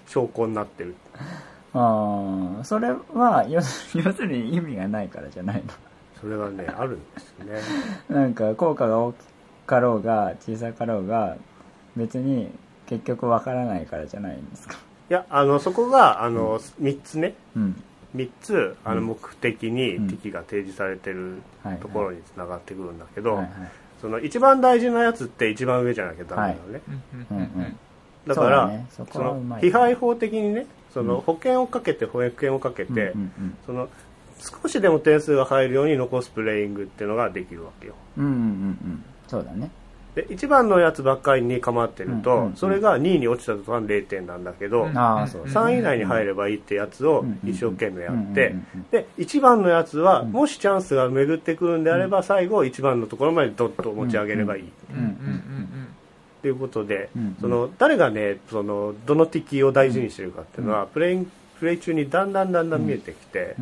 [0.06, 0.94] 証拠になってる。
[1.74, 5.62] ああそれは要するに意味がないからじゃない
[6.20, 7.60] それはねあるんですね。
[8.10, 9.16] の なんか効果が大き
[9.66, 11.36] かろうが小さかろうが
[11.96, 12.50] 別に
[12.86, 14.74] 結局わからないからじゃないんですか。
[14.74, 14.78] い
[15.12, 17.34] やあのそこがあの、3つね。
[17.56, 17.82] うん。
[18.16, 19.06] 3つあのうん。
[19.08, 20.08] 目的にうん。
[20.08, 23.44] 敵が提示されてるはいところにつながってくるんだけど、
[24.00, 27.76] その一番大事なやつって一番上じゃなきゃダメなのね、
[28.26, 28.86] だからね。
[28.90, 29.62] そのはうまい。
[29.62, 31.20] 批判法的にねそのうん。
[31.20, 33.88] 保険をかけて保育券をかけて、うんうんその
[34.62, 37.94] 少しでも点数が入るように残すプレイングっていうのができるわけよ。
[38.16, 39.04] うんうんうんうん。
[39.28, 39.70] そうだね
[40.14, 44.98] で1番のやつばっかりに構ってると、それが2位に落ちた途端0点なんだけど、うん。
[44.98, 45.60] ああそうですね。
[45.60, 48.54] 3位以内に入ればいいってやつをうん一生懸命やって
[48.90, 50.32] で1番のやつはうん。
[50.32, 54.64] もしチャンスが巡ってくるんであれば最後1番のところまでドッと持ち上げればいい。
[56.42, 57.08] ということで
[57.40, 63.54] その誰がねそのどの敵を大事にしてるかっていうのはプレインプレイ中にだんだんだんだん見えてきて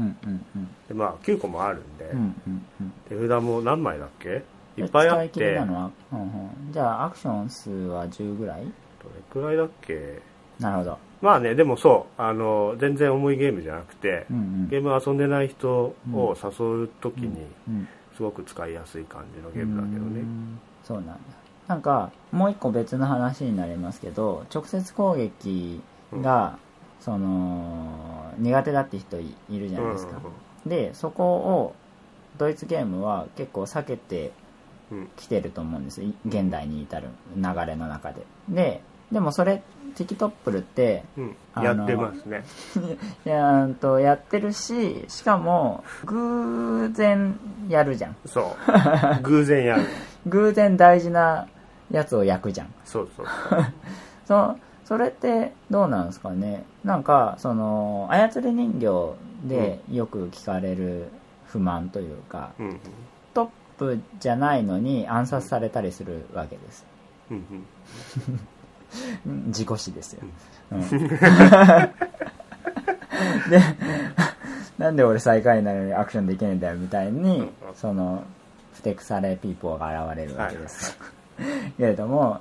[0.88, 2.06] でまあ9個もあるんで。
[2.06, 2.92] うんうんうん。
[3.08, 4.42] 手札も何枚だっけ？
[4.76, 6.28] いっぱいあっ使い切りてどなのは、うんうん、
[6.72, 8.64] じゃあアクション数は10ぐらい？
[8.64, 8.70] れ
[9.30, 10.20] くらいだっけ？
[10.58, 14.68] なるほど、まあねでもそうあの全然重いゲームじゃなくてうんうん。
[14.68, 20.20] ゲーム遊んでない人を誘う時にうん、すごく使いやすい感じのゲームだけどね。
[20.20, 21.14] うんそうなんだ。
[21.68, 25.80] なんかもう一個別の話になりますけど直接攻撃
[26.12, 26.58] が、
[27.00, 30.20] その苦手だって人いいるじゃないですか、
[30.66, 31.74] でそこを
[32.38, 34.32] ドイツゲームは結構避けて
[34.90, 36.02] うんきてると思うんです。
[36.02, 38.22] い現代に至る流れの中で。
[38.48, 39.62] ででもそれ
[39.96, 41.36] ティキトップルってうん。
[41.62, 42.44] やってますね。
[43.26, 48.16] いやうんとやってるししかも偶然やるじゃん。
[48.26, 48.56] そ
[49.18, 49.22] う。
[49.22, 49.82] 偶然やる。
[50.26, 51.46] 偶然大事な
[51.90, 52.72] やつを焼くじゃん。
[52.84, 53.26] そうそう
[54.26, 56.64] そ それってどうなんですかね。
[56.84, 59.14] なんかその操り人形
[59.48, 61.08] でよく聞かれる
[61.46, 62.80] 不満というか、うん
[63.80, 66.84] プじゃないのに暗殺されたりするわけです。
[67.30, 67.66] うんうん。
[69.26, 70.22] う ん自己死ですよ、
[70.72, 70.80] うん。
[73.48, 73.60] で
[74.78, 77.50] なんで俺最下位なのにアクションできないんだよみたいに、うん。
[77.74, 78.24] その
[78.74, 80.98] ふてくされピーポーが現れるわけです、
[81.78, 82.40] けれども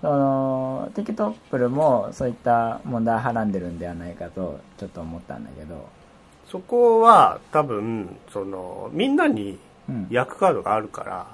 [0.00, 5.88] そのティキトップルもそういった問題をはらんでるんではないかとちょっと思ったんだけど、
[6.48, 9.58] そこは多分そのみんなに
[9.90, 11.26] うん、焼くカードがあるから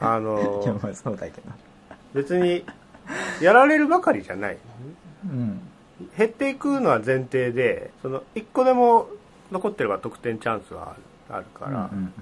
[0.00, 1.50] あでのもそうだけど、
[2.14, 2.64] 別に
[3.40, 4.58] やられるばかりじゃない。
[5.24, 5.60] うん。
[6.16, 9.08] 減っていくのは前提でその1個でも
[9.50, 12.12] 残ってれば得点チャンスはあるあるから、うんうん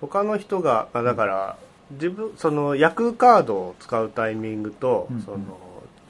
[0.00, 1.56] 他の人がまあだから
[1.92, 5.22] 自分その焼くカードを使うタイミングと、うんうん。
[5.22, 5.38] その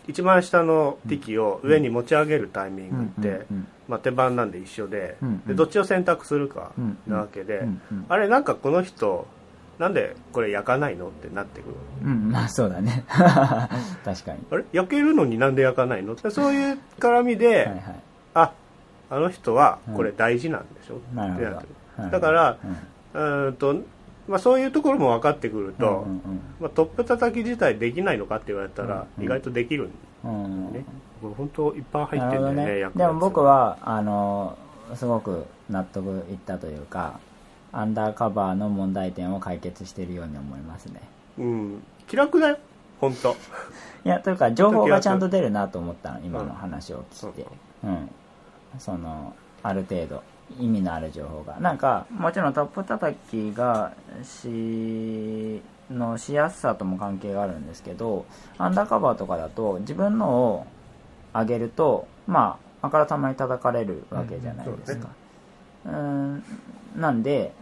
[0.09, 5.41] 一番下の敵を上に持ち上げるタイミングって、うんうんまあ、手番なんで一緒で,、うんうん。
[5.47, 7.13] でどっちを選択するかうんうん。
[7.13, 8.07] なわけで、うんうん。
[8.09, 9.27] あれなんかこの人
[9.79, 13.05] なんでこれ焼かないのってなってくるうんまあそうだね。
[14.05, 14.39] 確かに。
[14.51, 14.65] あれ？
[14.73, 16.13] 焼けるのになんで焼かないの？
[16.13, 17.81] ってそういう絡みで、 はいはい。
[18.35, 18.53] あ
[19.11, 21.47] あの人はこれ大事なんでしょ、なるほど。
[21.47, 22.03] ってなってる。
[22.03, 22.57] はいだから
[23.15, 23.55] うん。
[23.55, 23.75] と、
[24.29, 26.21] まあ、そういうところも分かってくると、うんうん
[26.61, 29.91] まあ、トップ叩き自体できないのかって言われたらうん意外とできるん
[30.25, 30.73] うんうん。
[30.73, 30.85] ね、
[31.23, 33.07] これ本当いっぱい入ってなるんだよねね。
[33.07, 34.59] でも僕はあの
[34.95, 37.21] すごく納得いったというか
[37.73, 41.01] アンダーカバーの問題点を解決しているように思いますね。
[41.39, 41.83] うん。
[42.07, 42.59] 気楽だよ
[43.01, 43.35] 本当。
[44.05, 47.47] いや、というか、情報がちゃんと出るなと思ったの、今の話を聞いて。
[47.83, 47.91] うん。
[47.91, 48.11] うん。
[48.79, 50.23] その、ある程度、
[50.61, 51.59] 意味のある情報が。
[51.61, 53.93] なんか、もちろんトップ叩きが、
[54.23, 58.27] し、のしやすさとも関係があるんですけど、
[58.59, 60.67] アンダーカバーとかだと、自分のを
[61.35, 65.09] 上げると、まあ、あからさまに叩かれるわけじゃないですか。
[65.87, 66.45] うん、
[66.97, 67.53] なんで、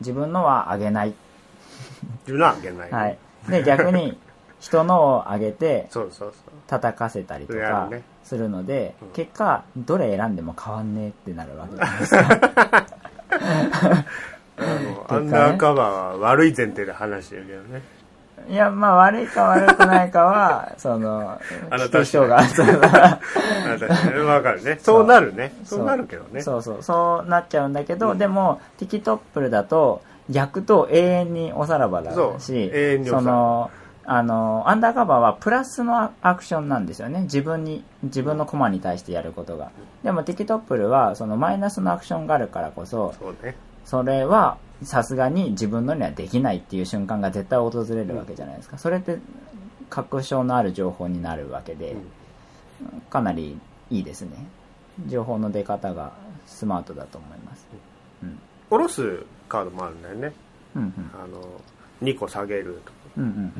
[0.00, 1.14] 自分のは上げない。
[2.20, 3.18] 自分のはあげない、はい。
[3.48, 4.18] で、逆に、
[4.60, 5.88] 人のを上げて、
[6.66, 7.90] 叩かせたりとか
[8.24, 9.08] するので、うん。
[9.08, 12.40] 結果どれ選んでも変わんねえってなるわけじゃないですか
[14.60, 17.82] あのアンダーカバーは悪い前提で話してるけどね
[18.50, 21.38] いやまあ悪いか悪くないかは その
[21.70, 24.20] あなた人がそうあなたね。
[24.20, 24.78] わかるね。
[24.82, 25.52] そうなるね。
[25.64, 26.42] そうなるけどね。
[26.42, 26.62] そう。
[26.62, 27.28] そうそう。
[27.28, 28.18] なっちゃうんだけど、うん。
[28.18, 32.40] でもティキトップルだと逆と永遠におさらばだそう。
[32.40, 32.72] し
[33.06, 33.70] その
[34.04, 37.22] あのアンダーカバーはプラスのアクションなんですよね。
[37.22, 39.70] 自分に自分のコマに対してやることが。
[40.02, 43.54] でもティキトップルはそのマイナスのアクションがあるからこそそうね。
[43.84, 48.78] それはさすがに自分のにはできないっていう瞬間が絶対訪れるわけじゃないですか。
[48.78, 49.18] それって
[49.90, 51.96] 確証のある情報になるわけで、
[53.10, 53.58] かなり
[53.90, 54.30] いいですね。
[55.06, 56.12] 情報の出方が
[56.46, 57.66] スマートだと思います。
[58.22, 58.38] うん。
[58.70, 60.32] 下ろすカードもあるんだよね。
[60.76, 61.10] うんうん。
[61.14, 61.60] あの
[62.02, 62.98] 2個下げるとか。
[63.18, 63.52] うんうん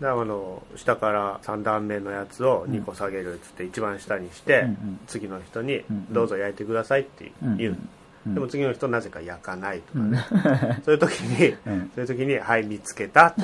[0.00, 4.66] だからあの下から3段目のやつを2個下げるっつって一番下にして、
[5.06, 7.50] 次の人にうん「どうぞ焼いてください」ってう。
[7.50, 7.88] ん言う、うん
[8.26, 10.10] でも次の人なぜか焼かないとかうん。
[10.12, 10.18] ね、
[10.84, 11.90] そういう時に、うん。
[11.94, 13.34] そういう時に「はい見つけた」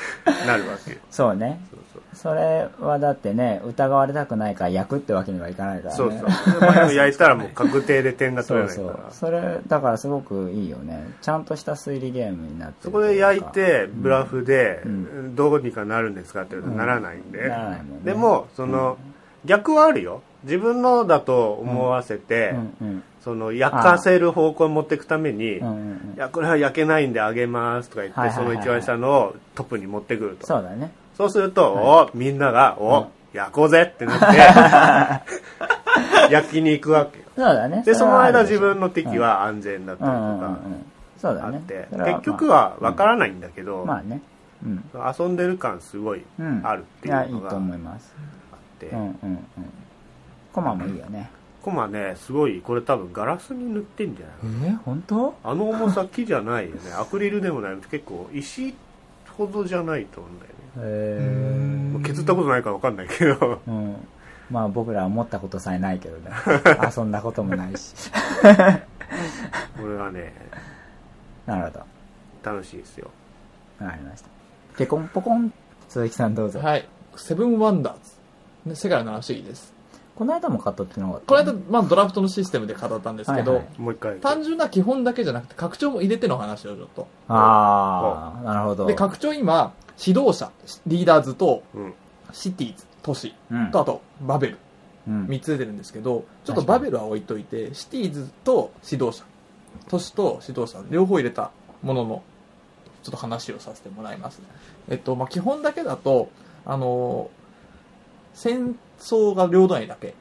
[0.46, 0.96] なるわけよ。
[1.10, 1.60] そうね。
[1.70, 2.02] そうそう。
[2.12, 5.96] それはだってね疑われたくないから焼くってわけにはいかないからね。
[5.96, 6.94] そうそう。
[6.94, 8.88] 焼いたらもう確定で点が取れないから。
[8.88, 11.10] そうそれだからすごくいいよね。
[11.22, 15.36] ちゃんとした推理ゲームになってるそこで焼いてブラフでうん。
[15.36, 18.00] どうにかなるんですかって言うとならないんで、ならないもんね。
[18.04, 18.98] でもその、
[19.44, 20.22] 逆はあるよ。
[20.44, 22.50] 自分のだと思わせて、
[22.80, 22.86] うん。
[22.88, 25.68] うんその焼かせる方向に持っていくために、うん。
[25.68, 28.56] うんうんいやこれは焼けないんであげますとか言って、はいはいはいはい。
[28.56, 30.46] その一番下のをトップに持ってくると。
[30.46, 30.92] そうだね。
[31.16, 34.18] そうすると、おみんなが「お、焼こうぜ!」ってなっ
[36.28, 37.24] て焼きに行くわけよ。
[37.36, 37.82] そうだね。
[37.84, 40.86] でその間自分の敵は安全だったりとあるでしょうんうんうんかうん。
[41.18, 41.56] そうだね。
[41.56, 44.20] あって、結局は分からないんだけど、まあね。
[44.64, 44.84] うん。
[45.18, 46.62] 遊んでる感すごいうん。
[46.64, 48.14] あるっていういのがあっと思います。
[48.80, 49.38] て、うんうんうん。
[50.52, 51.30] コマもいいよね
[51.62, 54.70] コマねすごいこれ多分ガラスに塗ってんじゃない？
[54.70, 55.34] えー、本当？
[55.44, 56.92] あの重さ木じゃないよね。
[56.98, 57.76] アクリルでもない。
[57.90, 58.74] 結構石
[59.36, 60.56] ほどじゃないと思うんだよね。
[60.76, 63.60] へもう削ったことないから分かんないけど。
[63.66, 63.96] えうん。
[64.50, 66.30] まあ僕らは持ったことさえないけどね。
[66.96, 67.94] 遊んだこともないし。
[69.80, 70.32] これはね
[71.46, 71.84] なるほど。
[72.52, 73.10] 楽しいですよ。
[73.80, 74.28] わかりました。
[74.76, 75.52] ペコンポコン。
[75.88, 76.88] 鈴木さんどうぞ、はい。
[77.16, 77.94] セブンワンダー
[78.64, 78.68] ズ。
[78.70, 79.72] ね世界の七不思議です。
[80.20, 83.80] この間も語ってなかったこの間、まあ、ドラフトのシステムで語ったんですけど、はいはい。
[83.80, 84.18] もう一回。
[84.18, 87.08] 単純な基本だけじゃなくて、拡張も入れての話をちょっと。
[87.28, 88.84] ああなるほど。
[88.84, 90.52] で、拡張今、指導者、
[90.86, 91.94] リーダーズと、うん。
[92.34, 93.70] シティーズ、都市うん。
[93.70, 94.58] と、あと、バベル。
[95.08, 95.24] うん。
[95.24, 99.24] 3つ出てるんですけど、ちょっとバベルは置いといて、シティーズと指導者、
[99.88, 101.50] 都市と指導者、両方入れた
[101.82, 102.22] ものの、
[103.04, 104.42] ちょっと話をさせてもらいます。
[104.90, 106.28] えっと、まあ、基本だけだと、
[106.66, 107.40] あのー
[108.34, 110.14] 戦争が領土内だけ、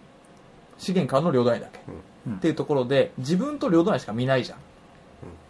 [0.78, 4.58] 資源からの領土内だけ、うんっていうところで、自分と領土内しか見ないじゃん。
[4.58, 4.62] っ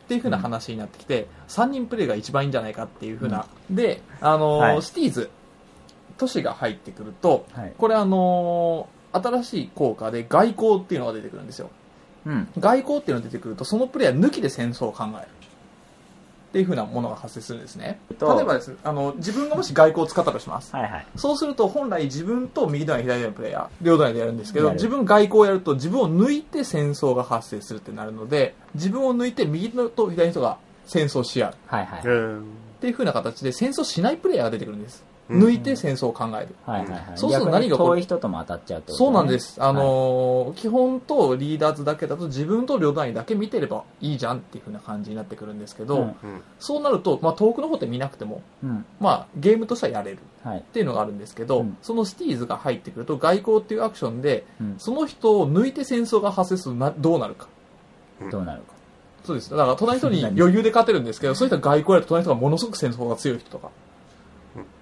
[0.07, 3.45] ていう風な話になってきて、3人プレイが一番いいんじゃないかっていう風な。
[3.69, 5.29] で、あのーはいシティーズ、
[6.17, 11.69] 都市が入ってくると、はいこれあのー新しい効果で外交っていうのが出てくるんですよ。
[12.25, 15.27] うん外交っていうのが出てくると、そのプレイヤー抜きで戦争を考える。
[16.49, 17.99] っていう風なものが発生するんですね。
[18.09, 20.75] 例とえばですね、あの、自分がもし外交を使ったとします。
[20.75, 31.53] はいはいそうすると、本来自分と右隣左隣のプレイヤー、両隣でやるんですけど、自分外交をやると自分を抜いて戦争が発生するってなるので、自分を抜いて右のと左の人が戦争し合う。
[31.67, 32.43] はいはいうん
[32.79, 35.03] っていう風な形で戦争しないプレイヤーが出てくるんです。
[35.29, 35.43] うん。
[35.43, 36.55] 抜いて戦争を考える。
[36.65, 37.03] はいはいはい。
[37.15, 39.61] そうすると何が遠い人とも当たっちゃうってことそうなんねです。
[39.61, 46.03] あのー基本とリーダーズだけだと自分と両団員だけ見てればいいじゃんっていう風な感じになってくるんですけど、うん。
[46.03, 48.85] うんそうなると、まあ、遠くの方で見なくても、うん。
[48.99, 50.19] まあ、ゲームとしてはやれる。
[50.43, 50.59] はい。
[50.59, 51.77] っていうのがあるんですけど、うん。
[51.81, 54.75] そのシティーズが入ってくると外交っていうアクションで、うん。
[54.77, 57.47] その人を抜いて戦争が発生するとなどうなるか。
[58.31, 58.73] どうなるか。
[59.23, 59.49] そうです。
[59.51, 63.69] だから、隣の人に 余裕で勝てるんですけど、そういう人が外交やると隣の人がものすごく戦争が強い人とか。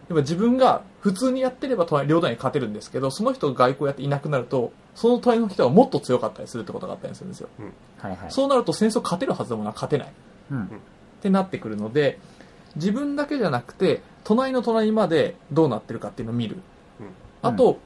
[0.10, 7.50] やっぱ自分が普通にやってれば隣両団に勝てるんですけど、その人が外交やっていなくなると、その隣の人がもっと強かったりするってことがあったりするんですよ。
[8.00, 10.14] はいはいそうなると戦争勝てるはずでもな勝てない。
[10.52, 10.70] うんっ
[11.20, 12.20] てなってくるので、
[12.76, 16.58] 自分だけじゃなくて隣の隣までどうなってるかっていうのを見る、
[17.42, 17.80] あと、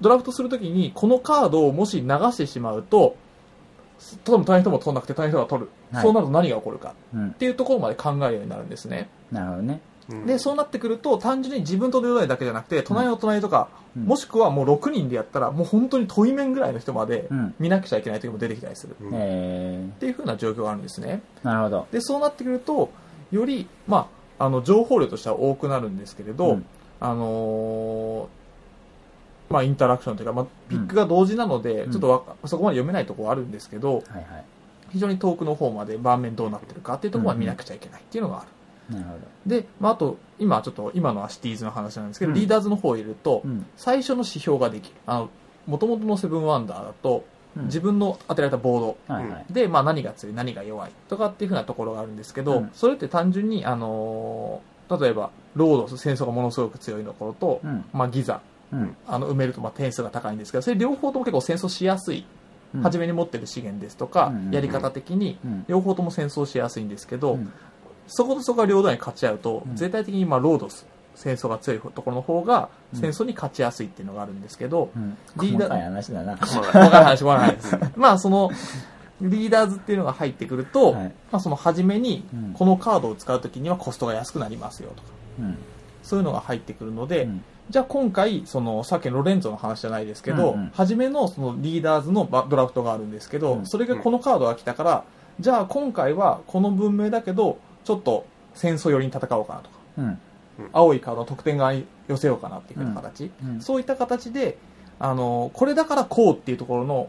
[0.00, 3.16] ドラフトするときにこのカードをもし流してしまうと
[4.24, 7.34] 多分隣の人も取んなくて隣の人が取る、はいそうなると何が起こるかうんっ。
[7.34, 9.80] ていうところまで考えるようになるんですねなるほどね。
[10.08, 10.26] うん。
[10.26, 14.04] でそうなってくると単純に自分と両隣だけじゃなくて隣の隣とか、うん。
[14.04, 17.54] もしくはもう6人でやったらもう本当に遠い面ぐらいの人までうん。
[17.58, 21.22] 見なくちゃいけない時も出てきたりする、うんえっていう風な状況があるんですね。
[21.42, 21.86] ー、なるほど。
[21.92, 22.90] でそうなってくると
[23.30, 26.66] より、まあ、あの情報量としては多くなるんですけれど、うん。
[27.00, 28.38] あのー
[29.50, 31.92] まあ、インタラクションというか、まあ、ピックが同時なので、うん。
[31.92, 34.44] ちょっとわそこまで読めないところはあるんですけどはいはい。
[34.90, 38.48] 非常に遠くの方まで盤面どうなってるかっていうところは見なくちゃいけないっていうのがある、
[38.90, 39.18] なるほど。
[39.46, 43.66] で、まあ、あと今ちょっと今のはシティーズの話なんですけど、うんリーダーズの方を入れると、うん。
[43.76, 45.30] 最初の指標ができるあの
[45.66, 47.24] 元々のセブンワンダーだと、
[47.56, 49.46] うん自分の当てられたボードはいはい。
[49.50, 57.84] で、まあ、何が強い何が弱いとかっていうふうなところがあるんですけど、うんそれって単純に、あのー例えばロードス戦争がものすごく強いところと、うん。
[57.92, 58.40] まあ、ギザ
[58.72, 58.96] うん。
[59.06, 62.24] あの埋めるとまあ点数が高いんですけどそれ両方とも結構戦争しやすい、
[62.74, 65.64] うん初めに持ってる資源ですとか、うんうんうんやり方的にうん。
[65.68, 67.52] 両方とも戦争しやすいんですけど、うん
[68.08, 75.16] そことそこが両団に勝ち合うと、うん絶対的にまあロードス戦争が強いところの方がうん戦争に勝ちやすいっていうのがあるんですけど、うん。
[75.40, 76.36] リーダー細かい話だな。
[76.36, 77.78] 細かい話はないです。
[77.96, 78.50] まあその、
[79.20, 85.08] リーダーズっていうのが入ってくると、はいまあその初めにうん、このカードを使うときにはコストが安くなりますよとか、
[85.40, 85.58] うん。
[86.02, 95.04] そういうのが入ってくるので、うんじゃあ今回、その、さっきのロレンゾの話じゃないですけど、うんうん初めのそのリーダーズのバドラフトがあるんですけど、うんそれがこのカードが来たから、
[95.38, 100.18] じゃあ今回はこの文明だけど、ちょっと戦争寄りに戦おうかなとか、うん。
[100.74, 103.60] 青いカードの得点側に寄せようかなっていうふうな形、うん。
[103.62, 104.58] そういった形で
[104.98, 107.08] あのこれだからこうっていうところの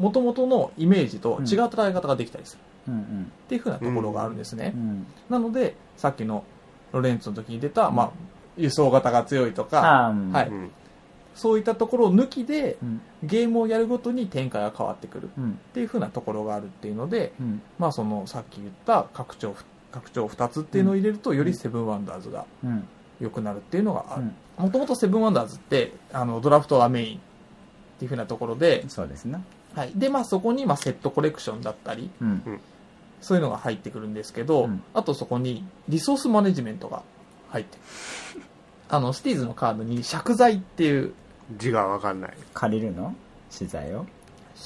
[0.00, 2.92] 元々のイメージと違う捉え方ができたりする。
[2.92, 3.30] うん。
[3.44, 5.06] っていうふうなところがあるんですね、うん。
[5.30, 6.42] なのでさっきの
[6.90, 8.10] ロレンツの時に出た、まあ、
[8.56, 10.48] 輸送型が強いとか、はい。
[10.48, 10.70] うん。
[11.36, 13.00] そういったところを抜きでうん。
[13.22, 15.26] ゲームをやるごとに展開が変わってくる。
[15.26, 15.60] っうん。
[15.72, 17.62] ていうふうなところがあるっていうので、うん。
[17.78, 19.54] まあ、そのさっき言った拡張
[19.96, 22.86] 拡張2つっていうのを入れるとよりセブンワンダーズがうん。
[23.18, 24.22] 良くなるっていうのがある
[24.58, 24.64] うん。
[24.64, 27.20] もともとセブンワンダーズってあのドラフトがメインっ
[27.98, 29.42] ていうふうなところで、そうですね。
[29.74, 32.60] はい、で、まあ、そこにまあセットコレクションだったりうん。
[33.22, 37.02] そういうのが入ってくるんですけど、うんあとそこにリソースマネジメントが
[37.48, 38.42] 入ってる
[38.90, 41.14] あのシティーズのカードに借財っていう
[41.56, 42.34] 字がわかんない。
[42.52, 43.14] 借りるの？
[43.50, 44.06] 資材を？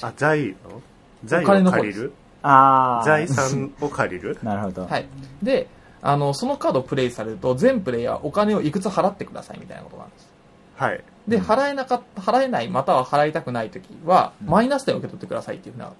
[0.01, 0.81] あ、財の
[1.23, 2.13] 財を借りる？
[2.43, 3.05] ああ。
[3.05, 4.37] 財産を借りる？
[4.43, 4.87] なるほど。
[4.87, 5.07] はい、
[5.41, 5.67] で
[6.01, 10.31] あのそのカードをプレイされると全プレイヤーお金をいくつ払ってくださいみたいなことなんです
[10.75, 11.03] はい。
[11.27, 15.91] で払えなかった払えないまたは払いたくない時はうんマイナス点を受け取ってくださいっていうふうな。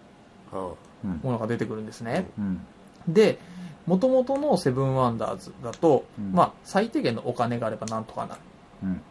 [1.24, 2.62] ものが出てくるんですね、うん。
[3.08, 3.40] で
[3.88, 8.42] 元々のセブンワンダーズだと、うんまあ、最低限のお金があればなんとかなる
[8.84, 9.02] うん。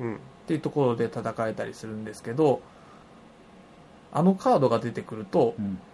[0.00, 0.14] うん。
[0.14, 2.60] っていうところで戦えたりするんですけど
[4.12, 5.78] あのカードが出てくるとうん。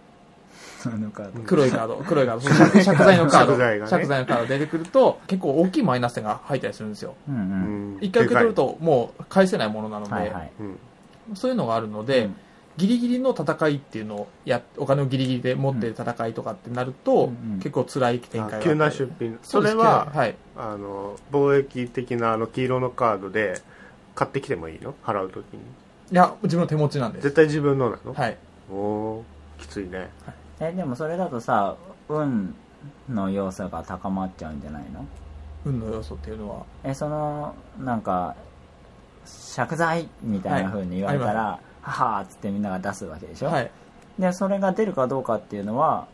[0.89, 1.41] のカード。
[1.43, 1.95] 黒いカード。
[2.07, 2.49] 黒いカード。
[2.49, 3.87] 借 借財のカード。
[3.87, 7.15] 借財のカード出てくると結構大きいマイナス点が入ったりするんですよ。
[7.29, 7.37] うんう。
[7.39, 7.95] うん。
[7.95, 10.51] ん一回受け取るともう返せないものなので、はいはい。
[10.59, 10.79] うん。
[11.35, 12.35] そういうのがあるので、うん。
[12.77, 17.15] ギリギリの戦いっていうのをやお金をギリギリで持って戦いとかってなると、う
[17.47, 17.59] んうん。
[17.59, 19.37] 結構辛い展開が急な出品。
[19.43, 20.35] それは、はい。
[20.57, 23.61] あの、貿易的なあの黄色のカードで
[24.15, 24.93] 買ってきてもいいの？
[25.03, 25.59] 払うときに。
[26.11, 27.23] いや自分の手持ちなんです。
[27.23, 28.13] 絶対自分のなの？
[28.13, 28.37] はい。
[28.71, 29.21] おー
[29.61, 30.09] きついね。
[30.61, 31.75] え、でもそれだとさ、
[32.07, 32.55] 運
[33.09, 35.05] の要素が高まっちゃうんじゃないの？
[35.65, 36.65] 運の要素っていうのは？
[36.83, 38.35] え、その、なんか、
[39.55, 43.71] 借財みたいな風に言われたはら、ははーっつってみんなが出すわけでしょ、はい。
[44.19, 46.07] で、それが出るかどうかっていうのは、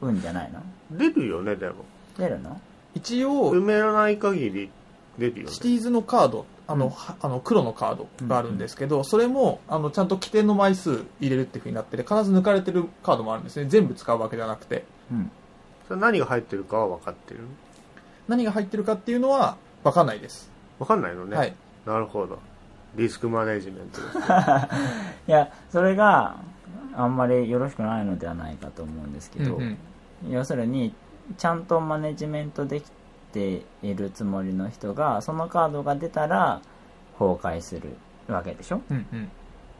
[0.00, 0.62] 運じゃないの？
[0.92, 1.84] 出るよね、でも。
[2.16, 2.60] 出るの？
[2.94, 4.70] 一応埋めない限り
[5.18, 5.52] 出るよね。
[5.52, 5.60] シ。
[5.60, 15.30] ティーズのカードあの、うんはあの黒のカードがあるんですけど、それもあのちゃんと規定の枚数入れるっていうふうになってて必ず抜かれてるカードもあるんですね全部使うわけじゃなくてうん。
[15.88, 17.40] それ何が入ってるかは分かってる？
[18.28, 21.36] 何が入ってるかっていうのは分かんないです、分かんないのね。
[21.36, 21.54] はい
[21.86, 22.38] なるほど。
[22.96, 24.24] リスクマネジメントですね。
[25.26, 26.36] いや、それが
[26.94, 29.78] あんまりよろしくないのではないかと思うんですけど、うんうん
[30.28, 30.92] 要するに、
[31.36, 32.90] ちゃんとマネジメントでき
[33.38, 36.60] ているつもりの人が、そのカードが出たら
[37.18, 37.96] 崩壊する
[38.28, 38.80] わけでしょ？
[38.90, 39.16] うんう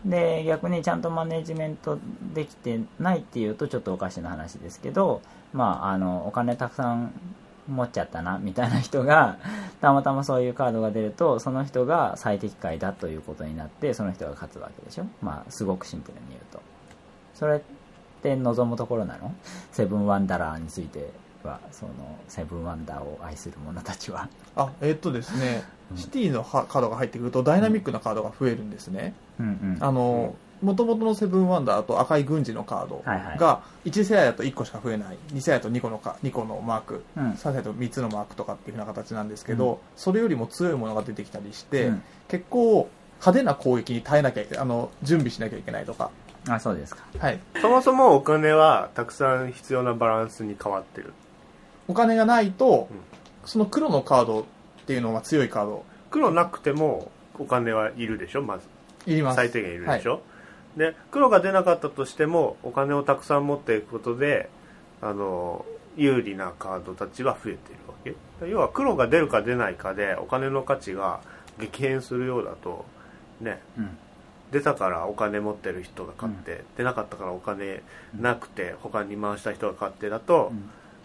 [0.06, 0.11] ん。
[0.11, 1.98] で、逆にちゃんとマネジメント
[2.34, 5.20] できてないっていうとちょっとおかしな話ですけど、
[5.52, 7.12] まあ、あの、お金たくさん
[7.66, 9.38] 持っちゃったな、みたいな人が、
[9.80, 15.04] たまたまそういうカードが出ると、その人が最適解だということになって、その人が勝つわけでしょ？
[15.20, 16.61] まあ、すごくシンプルに言うと。
[17.34, 17.61] それっ
[18.22, 19.34] て望むところなの？
[19.72, 21.11] セブンワンダラーについて
[21.49, 21.92] かその
[22.28, 24.28] セブンワンダーを愛する者たちは。
[24.57, 25.64] あえっとですね、
[25.96, 29.78] シティのはカードが入ってくるとダイナミックなカードが増えるんですね、うんうん。
[29.80, 33.03] あの元々のセブンワンダーと赤い軍事のカード
[33.38, 37.30] が1世代だと1個しか増えない2世代だと2個のか2個のマーク、うん。
[37.30, 42.03] 3世代だと3つのマークとかっていう風な形なんですけど、それよりも強いものが出てきたりして、うん。
[42.28, 42.88] 結構
[43.20, 46.11] 派手な攻撃に耐えなきゃいけないあの準備しなきゃいけないとか。
[46.49, 47.05] あそうですか。
[47.18, 47.40] はい。
[47.61, 51.12] そもそもお金はたくさん必要なバランスに変わってる
[51.89, 52.99] お金がないと、うん。
[53.45, 54.45] その黒のカードっ
[54.86, 55.84] ていうのは強いカード。
[56.11, 58.68] 黒なくてもお金はいるでしょまず。
[59.07, 59.36] いります。
[59.36, 60.20] 最低限いるでしょ、
[60.76, 64.51] で黒が出なかったとしてもお金をたくさん持っていくことで
[65.01, 65.64] あの
[65.97, 67.95] 有利なカードたちは増えているわ
[68.41, 68.47] け。
[68.47, 71.20] 要は黒が出るか出ないかでお金の価値が
[71.59, 72.84] 激変するようだと
[73.41, 73.61] ね。
[73.78, 73.97] うん。
[74.51, 77.82] 出たからお金持ってる人が買って、出なかったからお金
[78.18, 80.53] なくて他に回した人が買ってだと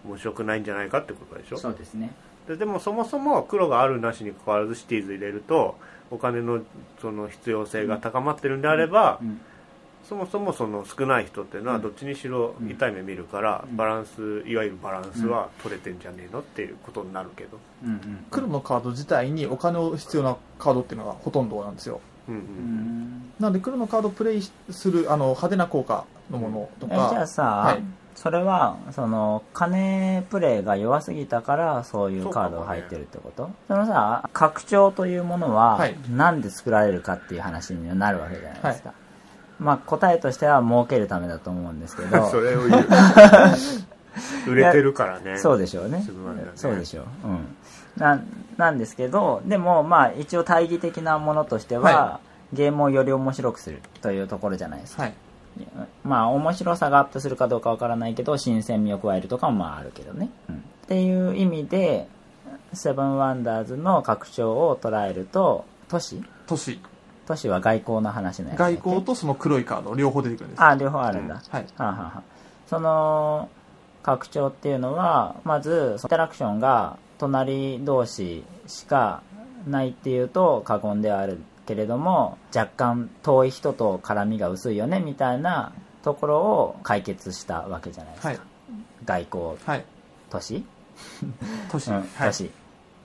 [0.06, 1.58] 面白くないんじゃないかってことでしょ？
[1.58, 2.12] そうですね。
[2.48, 5.76] ででもそもそも黒があるなしに関わらずシティーズ入れると
[6.10, 6.60] お金の
[7.00, 9.40] その必要性が高まってるんであれば、うん。
[10.06, 11.82] そもそもその少ない人っていうのはうん。
[11.82, 13.76] どっちにしろ痛い目見るから、うん。
[13.76, 22.02] バランスいわゆるバランスは取れてんじゃねえのっていうことになるけど、うんうん黒のカード自体にお金を必要なカードっていうのがほとんどなんですよ。
[22.28, 22.44] うんううん。
[22.44, 23.32] ん。
[23.40, 27.82] なので黒のカードをプレイするあの派手な効果のものとえじゃあか、さ、はい
[28.14, 33.50] それはその金プレイが弱すぎたからそういうカードが入ってるってこと？
[33.68, 35.96] そ,、のさ拡張というものははい。
[36.10, 38.94] なんで作られるかっていう話になるわけじゃないですか、
[39.58, 42.26] まあ答えとしては儲けるためだと思うんですけど。
[42.30, 42.86] それを言う。
[44.46, 45.38] 売れてるからね。
[45.38, 45.98] そうでしょうね。
[45.98, 46.04] ね。
[46.54, 47.04] そうでしょう。
[47.24, 47.56] うん。
[47.96, 48.20] な
[48.56, 52.20] なんですけどでもまあ一応大義的なものとしては、は
[52.52, 55.14] ゲームをより面白くするというところじゃないですか、はい
[56.04, 60.56] まあ面白さがアップするかどうかわからないけど新鮮味を加えるとかもまああるけどね、うん。
[60.56, 62.08] っていう意味で
[62.72, 66.22] セブンワンダーズの拡張を捉えると都市？
[66.46, 66.78] 都市。
[67.26, 70.62] 都市は外交の話のやつ外交とその黒いカード両方出てくるんです。
[70.62, 71.62] あ両方あるんだ、はい。
[71.62, 72.22] はあはあはあ。
[72.68, 73.48] その
[74.02, 79.22] 拡張っていうのはまずインタラクションが隣同士しか
[79.66, 88.38] ないっていうと過言ではあるけれども若干遠い人と絡みが薄いよねみたいなところを解決したわけじゃないですか、はい。
[89.04, 89.84] 外交はい。
[90.30, 90.64] 都市、
[91.70, 92.06] 都市、うんはい。
[92.28, 92.50] 都市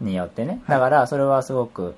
[0.01, 0.62] によってね。
[0.68, 1.95] だからそれはすごく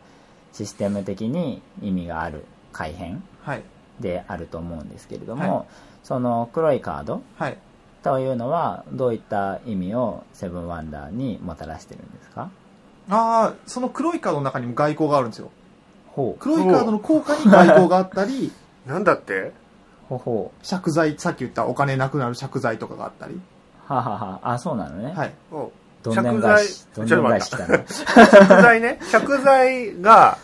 [0.53, 3.63] システム的に意味がある改変はい。
[3.99, 5.65] であると思うんですけれども、はい。
[6.03, 7.57] その黒いカードはい。
[8.03, 12.49] というのはどういった意味をセブンワンダーにもたらしてるんですか？
[13.09, 15.49] ああその黒いカードの中にも外交があるんですよ
[16.15, 16.39] ほう。
[16.39, 18.51] 黒いカードの効果に外交があったり
[18.85, 19.51] なんだって？
[20.09, 23.35] ほうほ借財さっき言ったお金なくなる借財とかがあったり。
[23.35, 24.39] うははは。
[24.43, 25.33] あそうなのね、はい。
[25.51, 25.71] お
[26.03, 27.67] どんでん返しどんでん返し来た。
[27.67, 28.99] ね 借財ね。
[29.11, 30.37] 借財が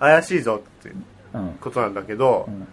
[0.00, 0.92] 怪しいぞって
[1.34, 1.50] うん。
[1.60, 2.66] ことなんだけど、うん。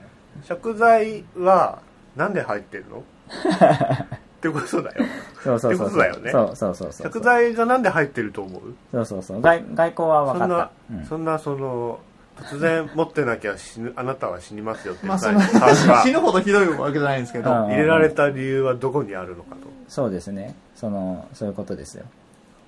[0.47, 1.80] 借財は
[2.16, 3.04] なんで入ってるの？
[3.32, 5.06] ってことだよ。
[5.43, 6.32] そうそうそうってことだよね。
[6.32, 7.10] そうそうそうそう。
[7.12, 8.62] 借財がなんで入ってると思う？
[8.91, 9.41] そうそうそう。
[9.41, 10.49] 外外交は分かった。
[10.49, 10.72] そんな、
[11.02, 11.06] うん。
[11.06, 11.99] そんなその
[12.42, 15.06] 突然持ってなきゃ死ぬあなたは死にますよって
[16.04, 19.68] 死ぬほどひどいわけじゃないんですけど、うん入れられた理由はどこにあるのかと。
[19.88, 20.56] そうですね。
[20.76, 22.06] そのそういうことですよ。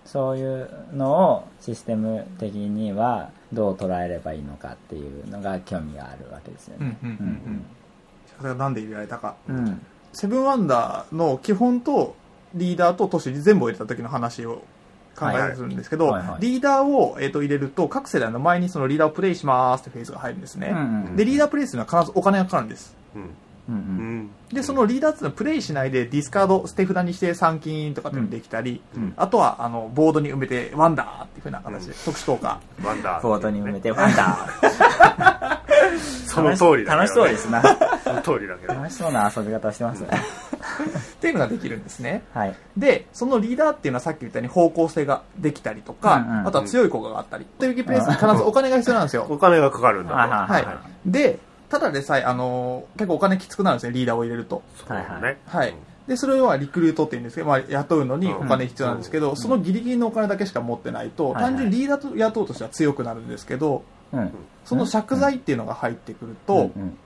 [0.06, 6.98] そういうのをシステム的にはどう捉えればいいのかっていうのが興味があるわけですよね。
[7.04, 7.66] うんうんうんうん。
[8.38, 9.82] それがなんで入れられたかうんうん。
[10.12, 12.16] セブンワンダーの基本と
[12.54, 14.62] リーダーと都市に全部を入れた時の話を
[15.16, 16.30] 考えするんですけど、はいはい。
[16.32, 22.96] はいリーダーを、えー、と入れると各世代の前にそのリーダーをプレイしますってフェーズが入るんですね、うんうんでリーダープレイするのは必ずお金がかかるんです。
[23.16, 23.22] うん。
[23.22, 23.32] うんう
[23.70, 24.20] うん。
[24.24, 29.14] んでそのリーダーっていうのはプレイしないでディスカード捨て札にして参金とかっていうのができたり、うん。
[29.16, 35.40] あとはあのボードに埋めてワンダーっていうふうな形で、特殊効果ワンダーボードに埋めてファンダ
[36.04, 37.62] その通りだ楽しそうですな。
[38.04, 38.74] その通りだけど。
[38.74, 40.10] 楽しそうな遊び方してますね。
[40.10, 42.24] っていうのができるんですね。
[42.34, 42.56] はい。
[42.78, 49.26] でそのリーダーっていうのはさっき言ったように方向性ができたりとか、うんうんあとは強い効果があったりというプレイスに必ずお金が必要なんですよ。
[49.30, 50.14] お金がかかるんだ。
[50.14, 51.40] はいはいはいで
[51.70, 54.62] ただでさえ、あのー結構お金きつくなるんですねリーダーを入れると。
[54.78, 55.40] そうだはいね。
[55.48, 55.74] はい。
[56.08, 61.52] でそれはリクルートっていうんですけど、まあ、雇うのにお金必要なんですけど、そのギリギリのお金だけしか持ってないと、はいはい。
[61.54, 63.82] 単純にリーダーと雇うとしては強くなるんですけどうん
[64.66, 66.82] その借財っていうのが入ってくると、うん。
[66.82, 66.98] うん。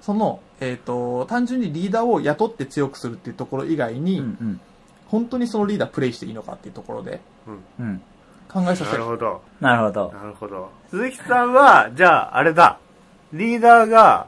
[0.00, 4.60] その、えー、と単純にリーダーを雇って強くするっていうところ以外に、うんうん。
[5.08, 7.20] 本当にそのリーダープレイしていいのかっていうところで
[7.78, 8.02] うん。
[8.48, 9.42] 考えさせてなるほど。
[9.60, 10.12] なるほど。
[10.12, 10.70] なるほど。
[10.90, 12.78] 鈴木さんはじゃああれだ。
[13.32, 14.26] リーダーが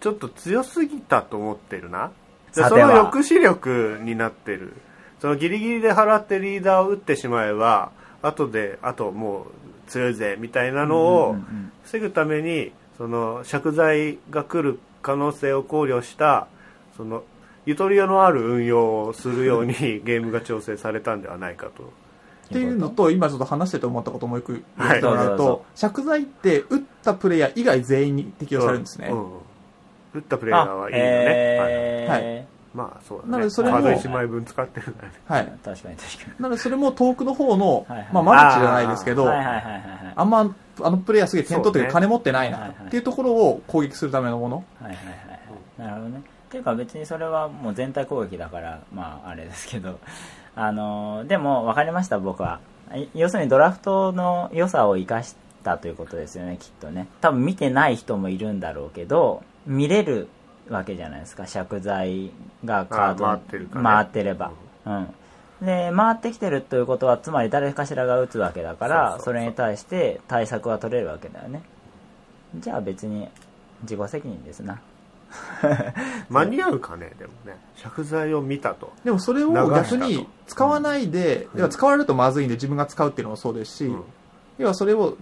[0.00, 2.12] ちょっと強すぎたと思ってるな。
[2.52, 4.74] じゃあその抑止力になってる。
[5.20, 7.92] そのギリギリで払ってリーダーを打ってしまえば
[8.22, 9.61] 後であともう
[9.92, 11.36] 強いぜみたいなのうんを
[11.84, 16.46] 防ぐためにその借財が来る可能性を考慮した
[16.96, 17.24] その
[17.66, 19.74] ゆとりのある運用をするように
[20.04, 21.84] ゲームが調整されたんではないかと。
[21.84, 29.08] っていうのと、今ちょっと話してて思ったこともう一個言はいってもらうと、借財って打ったプレイヤー以外全員に適用されるんですね。
[29.10, 29.14] う。
[29.14, 29.26] ん
[30.14, 31.18] 打ったプレイヤーはいいよね、はい。
[31.20, 32.12] えー。
[32.12, 35.52] はいまあそうだねなのでそれも数1枚分使ってるんだねはい。
[35.62, 36.42] 確かに確かに。
[36.42, 40.12] なのでそれも遠くの方のはいはい、まあマルチじゃないですけど、はいはいはいはいはい。
[40.16, 44.64] あんま、あのプレイヤーすげえ点取ってる金持ってないなっていうところを攻撃するためのもの。
[44.80, 45.88] はいはいはいはい。
[45.88, 46.22] なるほどね。
[46.48, 49.98] っていうか別にそれはもう全体攻撃だから、まああれですけど、
[50.54, 52.60] あのーでも分かりました僕は。
[52.94, 57.06] い要するにドラフトの良さを生かしたということですよね、きっとね。
[57.20, 60.28] 多分見てない人もいるんだろうけど、見れる
[60.68, 62.30] わけじゃないですか、借財
[62.64, 64.52] がカードあ回ってるからね回ってれば。
[64.86, 65.14] うん。
[65.62, 71.62] で、回ってきてるということは、つまり誰かしらが打つわけだから、そうそうそうそれに対して対策は取れるわけだよね。
[72.56, 73.28] じゃあ別に
[73.82, 74.80] 自己責任ですな。
[76.28, 84.02] 間に合うかねでもね借財を見たと、でもそれを逆に使わないで、要は使われるとまずいんで自分が使うっていうのもそうですし、うん
[84.58, 85.16] 要はそれを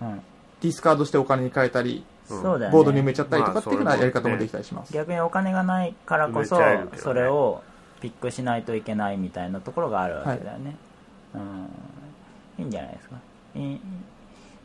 [0.00, 0.20] うん。
[0.60, 2.76] ディスカードしてお金に変えたり、うんそうだよね。
[2.76, 4.92] ボードに埋めちゃったりとかっていうふうなまあやり方もできたりします。
[4.92, 7.62] 逆にお金がないからこそ、埋めちゃえるけどねそれを
[8.00, 10.76] ピックしないといけないみたいなところがあるわけだよね。
[11.34, 11.68] うん。
[12.58, 13.16] いいんじゃないですか。
[13.54, 13.80] いい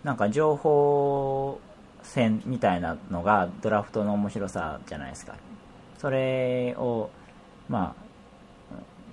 [0.03, 1.59] なんか情報
[2.03, 5.35] 戦みたいなのがドラフトの面白さじゃないですか。
[5.97, 7.09] それを、
[7.69, 7.95] ま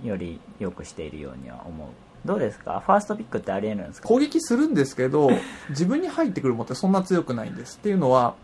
[0.03, 1.89] あ、より良くしているようには思う。
[2.25, 2.83] どうですか？
[2.85, 4.09] ファーストピックってあり得るんですか？
[4.09, 5.31] 攻撃するんですけど、
[5.71, 7.77] 自分に入ってくるものってそんな強くないんです。
[7.79, 8.35] っていうのは、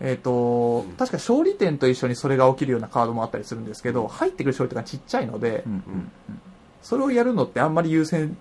[0.00, 5.82] えっ、と、うん確か勝利点と一緒にそれが起きるようなカードもあったりするんですけど、入ってくる勝利点がちっちゃいので、うんうん
[6.82, 8.36] それをやるのってあんまり優先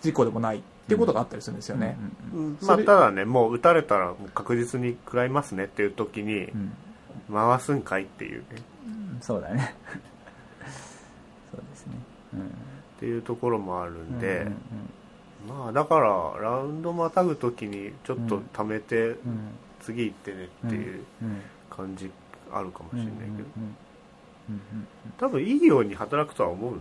[0.00, 1.98] 事項でもないっていうことがあったりするんですよね。
[2.34, 2.58] うん。
[2.62, 6.72] まあ、ただねもう打たれたらもう確実に食らいますねっていう時にうん。
[7.30, 8.46] 回すんかいっていうね。
[8.86, 9.18] うん。
[9.20, 9.74] そうだね。
[11.52, 11.92] そうですね。
[12.32, 12.40] うん
[13.02, 14.54] っていうところもあるんで、うんうん
[15.48, 19.48] まあだからラウンドまたぐ時にちょっと貯めてうん
[19.80, 22.08] 次行ってねっていううん感じ
[22.52, 23.48] あるかもしうんれないけど
[25.18, 26.74] 多分いいように働くとは思う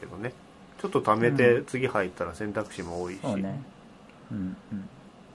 [0.00, 0.32] けどね
[0.80, 3.60] ちょっと貯めて次入ったら選択肢も多いし、そうね。
[4.30, 4.88] うんうん。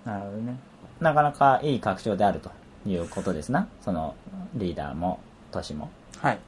[0.06, 0.58] なるほどね。
[1.00, 2.50] なかなかいい拡張であると
[2.88, 3.68] いうことですな。
[3.82, 4.16] その
[4.56, 5.20] リーダーも
[5.52, 5.92] 都市も。
[6.18, 6.40] はい。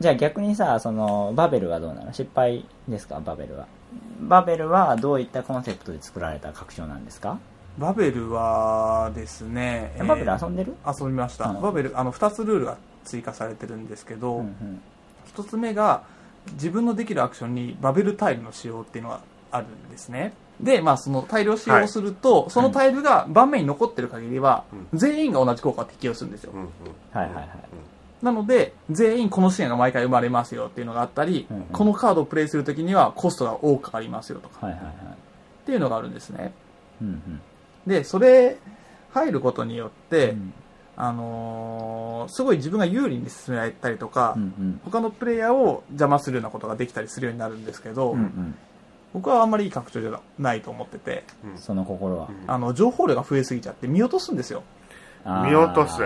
[0.00, 2.12] じゃあ逆にさ、そのバベルはどうなの？
[2.12, 3.20] 失敗ですか？
[3.20, 3.66] バベルは。
[4.20, 7.38] バベルはどういったコンセプトで作られた拡張なんですか、
[7.78, 11.48] バベルはですね、バベル遊んでる、遊びました。
[11.50, 14.80] うんバベル、あの、二つルールが追加されてるんですけど、うんうん
[15.26, 16.04] 一つ目が、
[16.54, 19.20] 自分のできるアクションにバベルタイルの使用っていうのが
[19.50, 20.32] あるんですね。
[20.58, 26.52] で、まあ、そのタイルを使用すると、そのタイルが盤面に残ってる限りは、全員が同じ効果を適用するんですよ。
[26.54, 26.66] うんうん
[27.12, 27.46] はいはいはい。
[28.22, 34.92] なので、全員この支援が毎回生まれますよっていうのがあったり、うんうんこのカードをプレイするときにはコストが多くかかりますよとか、はいはいはい。
[34.92, 34.96] っ
[35.66, 36.52] ていうのがあるんですね。
[37.00, 37.40] うんうん
[37.86, 38.58] で、それ、
[39.12, 40.52] 入ることによって、うん
[41.00, 48.54] あのーすごい自分が有利に進められたりとか、うんうん他のプレイヤーを邪魔するようなことができたりするようになるんですけど、うんうん
[49.14, 51.24] 僕はあんまりいい拡張じゃないと思ってて、
[51.56, 52.28] その心は。
[52.46, 54.62] あの、情報量が増えすぎちゃって見落とすんですよ。
[55.24, 56.02] 見落とす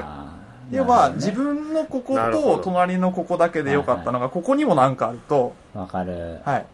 [0.70, 6.38] 要は、自分のここと隣のここだけでよかったのが、ここにもなんかあると、わかる。
[6.44, 6.66] はい。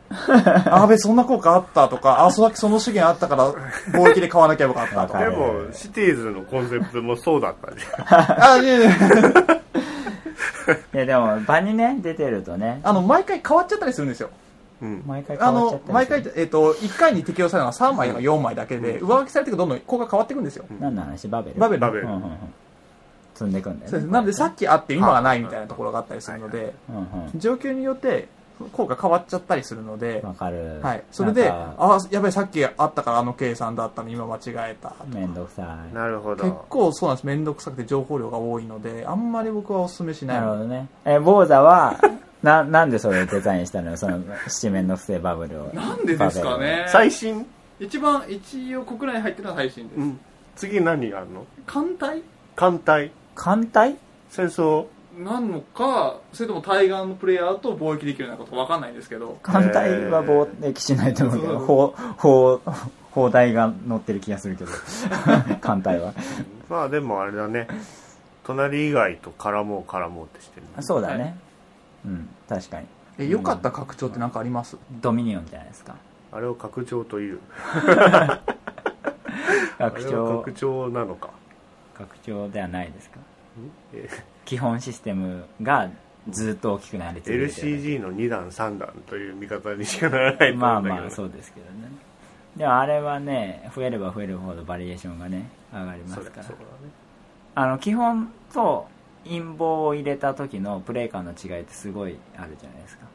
[0.66, 3.52] あべ、そんな効果あったとか、あ、そだけその資源あったから、
[3.92, 5.20] 貿易で買わなきゃよかったとか。
[5.24, 8.90] でもシティーズのコンセプトもそうだったじゃんあ、いやいや
[10.94, 14.30] いやでも、場にね、出てるとね、あの、毎回変わっちゃったりするんですよ。
[14.82, 15.02] うん。
[15.06, 20.64] 毎回変あわっちゃった、りの毎回、えっ、と、1回に適用されるのは3枚とか4枚だけで、上書きされていくとどんどん効果変わっていくんですよ。
[20.80, 21.28] 何の話？
[21.28, 21.60] バベル？
[21.60, 21.80] バベル。
[21.80, 22.06] バベル。
[22.06, 22.30] うんうんうん
[23.38, 23.90] 積んでいくんだよね。
[23.90, 26.92] そうですなので、さっきあって今がないみたいなところがあったりするので、う
[27.36, 28.28] ん状況によって
[28.72, 30.80] 効果変わっちゃったりするのでうん。、わかる。
[30.82, 31.04] はい。
[31.12, 34.40] それで、あ、やべえ、さっきあったからあの計算だったの今間違
[34.72, 34.94] えた。
[35.06, 35.94] めんどくさい。
[35.94, 37.26] なるほど結構そうなんです。
[37.26, 40.40] めんどくさくて情報量が多いので、あんまり僕はお勧めしない。
[40.40, 40.88] なるほどね。
[41.04, 41.96] え、坊座は、
[42.42, 45.70] な、なんでそれをデザインしたのよ、その七面の不正バブルを。
[45.74, 47.46] なんでですかね最新、
[47.80, 50.20] 一番一応国内に入ってるのは最新です、うん、
[50.56, 51.46] 次何あるの？
[51.66, 52.22] 艦隊？
[52.56, 53.96] 艦隊艦隊？
[54.30, 54.86] 戦争。
[55.16, 59.38] なのかそれとも対岸のプレイヤーと貿易できるようなことわかんないんですけど。
[59.42, 62.60] 艦隊は貿易しないと思うけど、砲、砲、
[63.12, 64.70] 砲台が乗ってる気がするけど。
[65.60, 66.12] 艦隊は。
[66.68, 67.68] まあでもあれだね。
[68.44, 70.66] 隣以外と絡もう絡もうってしてる。
[70.66, 71.36] ねそうだね。
[72.04, 72.86] うん、確かに。
[73.18, 74.76] え良かった拡張って何かあります？
[75.00, 75.94] ドミニオンじゃないですか。
[76.32, 77.38] あれを拡張という。
[77.64, 78.40] あ
[79.78, 81.30] 拡れは張拡張なのか。
[81.94, 83.18] 拡張ではないですか。
[83.18, 83.27] え
[84.44, 85.90] 基本システムが
[86.30, 87.48] ずっと大きくなり続けてる。
[87.48, 91.88] LCG の2段3段という見方にしかならないとまあまあそうですけどね。
[92.56, 96.48] でもあれはね増えれば増えるほどバリエーションがね上がりますから。
[96.48, 96.54] ね。
[97.54, 98.88] あの基本と
[99.24, 103.06] 陰謀を入れた時のプレイ感の違いってすごいあるじゃないですか。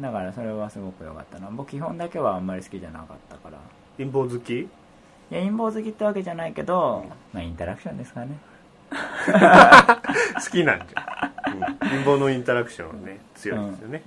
[0.00, 1.48] だからそれはすごく良かったな。
[1.50, 3.58] 僕基本だけはあんまり好きじゃなかったから。
[3.98, 4.60] 陰謀好き？
[4.60, 4.68] い
[5.30, 8.38] や陰謀好きってわけじゃないけど、まあインタラクションですからね
[10.44, 14.02] 好きなんじゃん、うん、陰謀のインタラクションね強いですよね、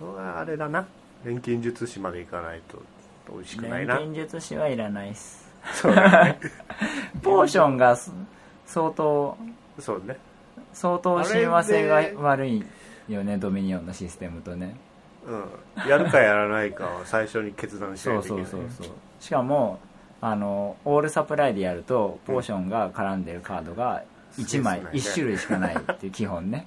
[0.00, 0.36] うん、うん。
[0.36, 0.86] あれだな
[1.24, 2.82] 錬金術師までいかないと
[3.32, 6.38] 美味しくないな錬金術師はいらないっすそうね
[7.22, 7.96] ポーションが
[8.66, 9.36] 相当
[9.78, 10.16] そうね
[10.72, 12.64] 相当親和性が悪い
[13.08, 14.76] よねドミニオンのシステムとね
[15.26, 15.88] うん。
[15.88, 19.80] やるかやらないかは最初に決断しないといけないそうそうそうしかも
[20.26, 24.02] あのオールサプライでやるとポーションが絡んでるカードが
[24.36, 26.66] 1枚うん1種類しかないっていう 基本ね。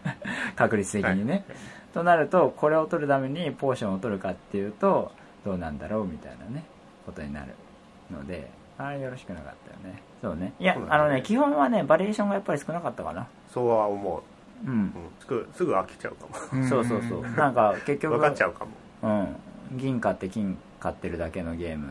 [0.56, 1.44] 確率的にね、
[1.92, 5.12] となるとこれを取るためにポーションを取るかっていうと
[5.44, 6.64] どうなんだろうみたいなね
[7.04, 7.48] ことになる
[8.10, 8.48] ので
[8.78, 10.00] あれよろしくなかったよね。
[10.22, 10.54] そうね。
[10.58, 10.86] いやね。
[10.88, 13.26] あのね基本はねバリエーションがやっぱり少なかったかな。
[13.52, 14.22] そうは思
[14.66, 14.70] う。
[14.70, 14.72] ん。
[14.72, 16.26] う、うん、すぐすぐ飽きちゃうか
[16.56, 16.66] も。
[16.66, 17.22] そうそうそう。
[17.36, 18.70] なんか結局 分かっちゃうかも。
[19.02, 19.76] うん。
[19.76, 21.88] 銀買って金買ってるだけのゲーム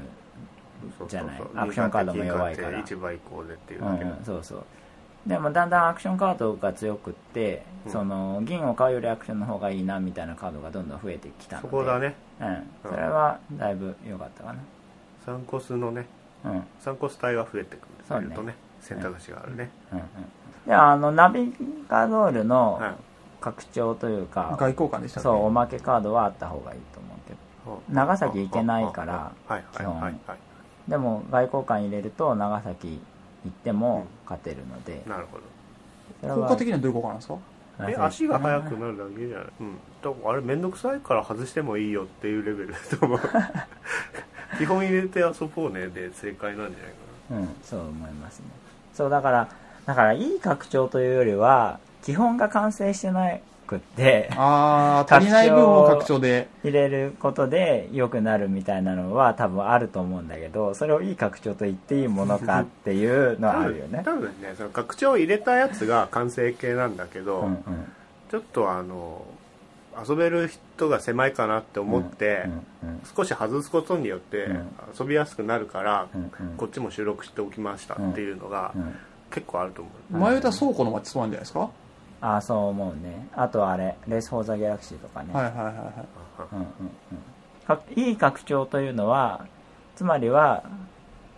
[1.08, 1.42] じゃない？
[1.56, 2.80] アクションカードも弱いから。
[2.80, 4.64] 一倍こうでっていううんだけで、そうそう。
[5.28, 7.92] でもだんだんアクションカードが強くって、うん。
[7.92, 11.68] その銀を買うよりアクションの方がいいなみたいなカードがどんどん増えてきたので。
[11.70, 12.16] そこだね。
[12.42, 12.68] うん。
[12.90, 14.56] それはだいぶ良かったか
[15.26, 16.06] サンコスのね
[16.44, 16.58] なうん。
[16.58, 18.56] うんサンコス帯が増えてくそうねるとね。
[18.82, 20.02] 選択肢があるね、うん。
[20.68, 21.54] であのナビ
[21.88, 22.94] ガドールのはい。
[23.44, 25.24] 拡張というか、外交官でしたっけ？
[25.24, 27.82] そうおまけカードはあった方がいいと思うけど。
[27.90, 29.64] 長崎行けないからはい。
[29.74, 29.86] はい。
[29.86, 29.96] はい。
[29.98, 30.16] はい
[30.88, 33.00] でも外交官入れると長崎
[33.46, 35.38] 行っても勝てるので、なるほ
[36.28, 36.36] ど。
[36.42, 37.36] 効果的にはどういう効果なんですか？
[37.90, 39.48] え足が速くなるだけじゃない？
[39.62, 39.76] うん。
[40.04, 43.20] だからあれ面倒くさいから外してもいいよっていうレベルだと思う。
[44.60, 48.46] 基本入れて遊ぼうねで正解なんじゃないかうんそう思いますね。
[48.94, 49.48] そうだから
[49.86, 53.32] だからいい拡張というよりは基本が完成してな
[53.66, 56.48] くってああ足りない部分を拡張で。
[56.64, 64.02] 入れることで良くなるみたいなのは多分あると思うんだけどそれをいい拡張と言っていいものかっていうのはあるよね。
[64.06, 67.58] 多分ねその拡張を入れたやつが完成形なんだけど、うんうん。
[68.32, 69.26] ちょっとあの
[70.08, 74.68] 遊べる人が狭いかなって思って、うんうん少し外すことによってうん。
[74.98, 76.58] 遊びやすくなるから、うんうん。
[76.58, 78.96] こっちも収録しておきましたっていうのがうん
[79.30, 81.60] 結構あると思う、前歌倉庫の街そうなんじゃないですか？
[81.62, 81.70] は
[82.24, 83.28] ああそう思うね。
[83.36, 85.76] あとあれレース・フォー・ザ・ギャラクシーとかね、いはいはいはい。
[86.54, 86.66] うんうん。
[86.66, 86.90] うん
[87.68, 89.46] かいい拡張というのは
[89.96, 90.64] つまりは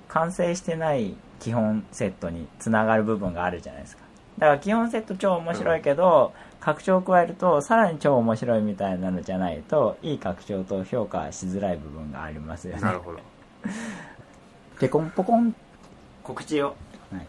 [0.07, 4.03] 完成してない基本セットにつながる部分があるじゃないですか。
[4.37, 12.81] だから基本セット超面白いけど、拡張を加えるとさらに超面白いみたいなのじゃないといい拡張と評価しづらい部分がありますよね。
[12.81, 13.19] なるほど。
[14.79, 15.55] ペコンポコン。
[16.23, 16.75] 告知を、はい、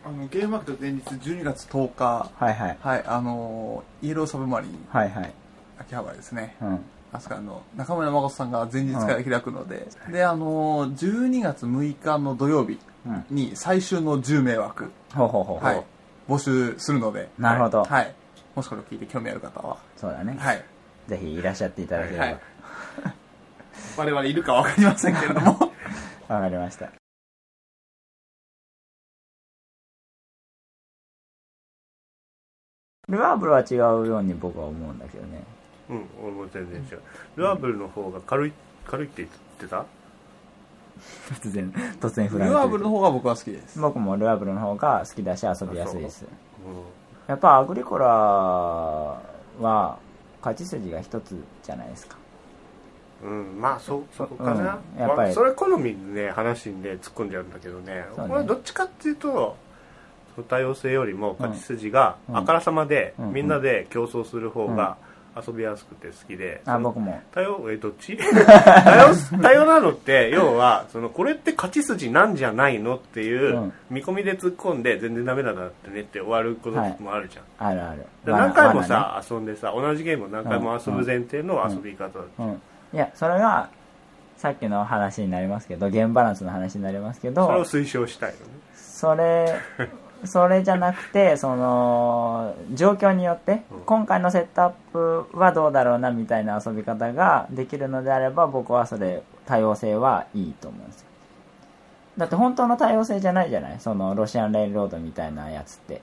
[0.05, 2.79] あのゲームマーケット前日12月10日はいはい。
[2.81, 5.33] はいあのイエローサブマリンはいはい。
[5.79, 6.57] 秋葉原ですね。
[6.61, 6.81] うん。
[7.13, 13.25] あそこあの中村誠さんが前日から開くので、であの12月6日の土曜日うん。
[13.31, 15.85] に最終の10名枠、ほうほうほうほう、はい、
[16.29, 17.85] 募集するのでなるほど。
[17.85, 18.15] はい、
[18.55, 19.79] もしこれを聞いて興味ある方は。
[19.97, 20.65] そうだね、はい。
[21.07, 22.25] ぜひいらっしゃっていただければ。
[22.25, 22.41] わ、はい。
[23.97, 25.73] 我々いるかわかりませんけれども。
[26.29, 27.06] かりました
[33.09, 35.43] ルアーブルは違うように僕は思うんだけどね。
[35.89, 37.01] うん俺も全然違う。
[37.37, 38.53] ルアーブルの方が軽い
[38.85, 39.29] 軽いって言っ
[39.61, 39.85] てた？
[41.41, 43.79] 突然突然振られてルアーブルの方が僕は好きです。
[43.81, 46.25] 僕もルアーブルの方が好きだし遊びやすいです。
[46.25, 46.29] う。
[47.29, 49.99] やっぱアグリコラは
[50.41, 52.17] 勝ち筋が一つじゃないですか。
[53.25, 55.17] ん、うん、まあそそこかな、うんやっぱり。
[55.17, 57.95] まあそれ好みにね話にね突っ込んじゃうんだけどね。
[57.95, 58.05] ね。
[58.19, 59.57] 俺はどっちかっていうと
[60.43, 64.97] 多様性よりも勝ち筋があからさまで、みんなで競争する方が
[65.37, 82.63] 遊びやすくて好きで、あ僕も多様えどっち多様多様なのって要はそのこれって勝ち筋なんじゃないのっていう見込みで突っ込んで全然ダメだなってねって終わることもあるじゃん、あるある何回も罠さ、遊んでさ同じゲームを何回も遊ぶ前提の遊び方だ、ねうん
[82.93, 83.69] いやそれが
[84.37, 89.61] さっきの話になりますけどゲームバランスの話になりますけどそれを推奨したいのねそれ
[90.25, 93.81] それじゃなくてその状況によってうん。
[93.83, 101.07] 今回のセットアップはどうだろうなみたいな遊び方ができるのであれば僕はそれ多様性はいいと思うんですよ。
[102.17, 103.79] だって本当の多様性じゃないじゃない？
[103.79, 106.01] そのロシアンレイルロードみたいなやつって。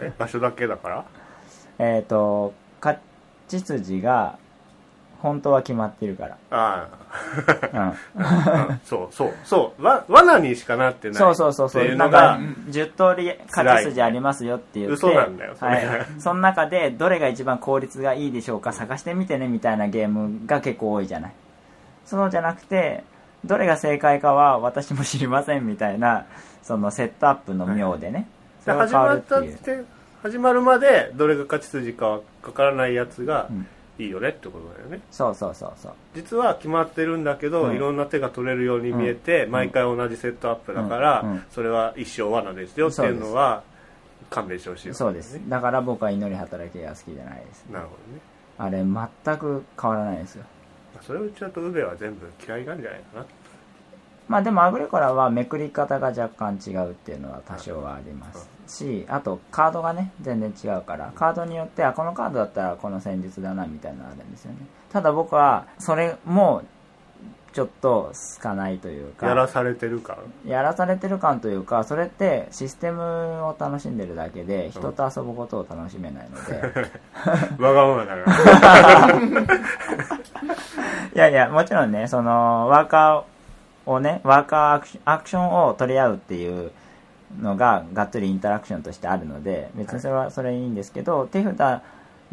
[0.00, 1.04] え場所だけだから？
[1.78, 2.98] えっ、と勝
[3.48, 4.38] ち筋が
[5.26, 6.88] 本当は決まってるかあ
[7.72, 11.96] ら、うん、あ そうそうそうわ罠にしかなってないそうそうそうそう。
[11.96, 14.92] なんかが10通り勝ち筋ありますよって言って。
[14.94, 15.84] 嘘なんだよはい、
[16.18, 21.32] その中でどれが一番効率がいいでしょうか探してみてねみたいなゲームが結構多いじゃない。
[22.04, 23.02] そうじゃなくて
[23.44, 26.26] どれが正解かは私も知りませんみたいな
[26.62, 28.28] そのセットアップの妙でね、
[28.60, 29.84] そでれが変わ始まったって
[30.22, 32.20] 始まるまでどれが勝ち筋かわ
[32.54, 33.66] からないやつがうん
[33.98, 35.00] いいよねってことだよね。
[35.10, 35.92] そうそうそうそう。
[36.14, 37.76] 実は決まってるんだけど、うん。
[37.76, 39.50] いろんな手が取れるように見えて、ん。
[39.50, 41.30] 毎回同じセットアップだから、うん。
[41.32, 41.44] うん。
[41.50, 43.62] それは一生罠ですよっていうのは
[44.30, 45.40] 勘弁してほしいわけそうです。
[45.48, 47.66] だから僕は祈り働きが好きじゃないです。
[47.70, 48.20] なるほどね。
[48.58, 50.44] あれ全く変わらないですよ。
[51.02, 53.26] それを言っちゃうとウベは全部嫌いなんじゃないかな
[54.28, 64.58] まあでもアグリコラはめくり方が若干違うっていうのは多少はありますしあとカードがね全然違うからカードによってあこのカードだったらこの戦術だなみたいなのあるんですよね。
[64.92, 66.62] ただ僕はそれも
[67.52, 76.60] ちょっと好かないというかやらされてるからやらされてる感というかそれってシステムを楽しんでるだけで人と遊ぶことを楽しめないので、
[77.62, 79.10] わがままだから。
[81.16, 83.35] いやいや、もちろんね、その、ワーカー
[83.86, 86.72] をね、ワーカーアクションを取り合うっていう
[87.40, 91.82] のが、がっつりインタラクションとしてあるので、別にそれはそれいいんですけど、手札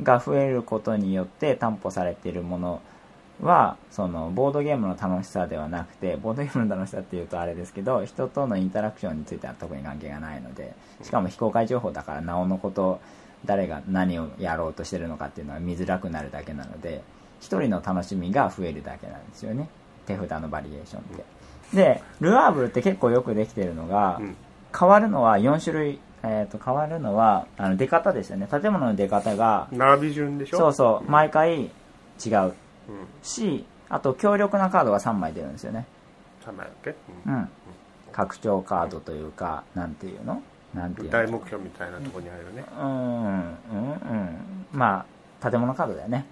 [0.02, 2.82] が増えることによって担保されているもの
[3.42, 13.00] は、その、ボードゲームの楽しさではなくて、ボードゲームの楽しさっていうとあれですけど、人とのインタラクションについては特に関係がないので、しかも非公開情報だから、なおのこと、
[13.46, 17.04] 誰が何をやろうとしてるのかっていうのは見づらくなるだけなので、
[17.42, 19.68] 一人の楽しみが増えるだけなんですよね。
[20.06, 21.24] 手札のバリエーションって
[21.74, 24.36] でルアーブルって結構よくできてるのが、うん。
[24.78, 28.48] 変わるのは4種類、えー、と変わるのはあの出方ですよね。
[28.50, 30.58] 建物の出方が並び順でしょ？
[30.58, 31.70] そうそう毎回違う。
[32.20, 32.54] うん。
[33.22, 35.86] しあと強力なカードが3枚出るんですよね。
[36.46, 36.96] 3枚だっけ、う
[37.28, 37.34] うん。
[37.36, 37.50] ん
[38.12, 40.42] 拡張カードというかなんていうの？
[40.74, 41.12] なんていうの？
[41.12, 44.66] 大目標みたいなところにあるよね、うんうんうん。
[44.72, 45.06] ま
[45.42, 46.26] あ建物カードだよね、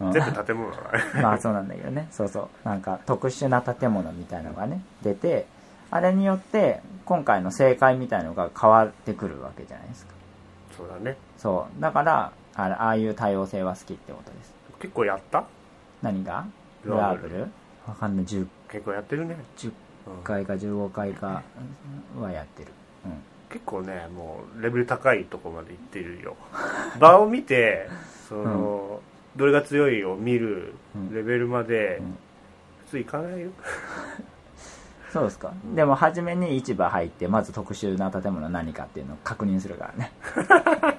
[0.00, 0.12] うん。
[0.12, 2.08] 全部建物だねまあそうなんだけどね。
[2.10, 2.68] そうそう。
[2.68, 5.46] なんか特殊な建物みたいのがね出て
[5.90, 10.12] あれによって今回の正解みたいのが変わってくるわけじゃないですか。
[10.76, 11.16] そうだね。
[11.36, 11.80] そう。
[11.80, 14.54] だからあれああいう多様性は好きってことです。
[14.80, 15.44] 結構やった？
[16.02, 16.46] 何が？
[16.84, 16.94] ル。
[16.94, 17.48] アーブル？
[17.86, 18.24] わかんない。
[18.26, 19.72] 10, 結構やってるね、10
[20.08, 20.22] うん。
[20.22, 21.42] 回か15回か
[22.20, 22.68] はやってる、
[23.04, 23.12] うん、
[23.48, 26.36] 結構ねもうレベル高いとこまで行ってるよ。
[27.00, 27.88] 場を見て
[28.28, 29.00] その、
[29.38, 32.18] どれが強いを見るうんレベルまでうん
[32.86, 33.50] 普通行かないよ、
[35.12, 40.12] そうですか、でも初めに市場入ってまず特殊な建物何かっていうのを確認するからね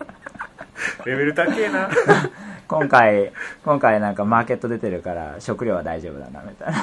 [1.05, 1.89] レベル高えな
[2.69, 3.31] 今回、
[3.65, 6.75] 今回なんかマーケット出てるから食料は大丈夫だなみたいな。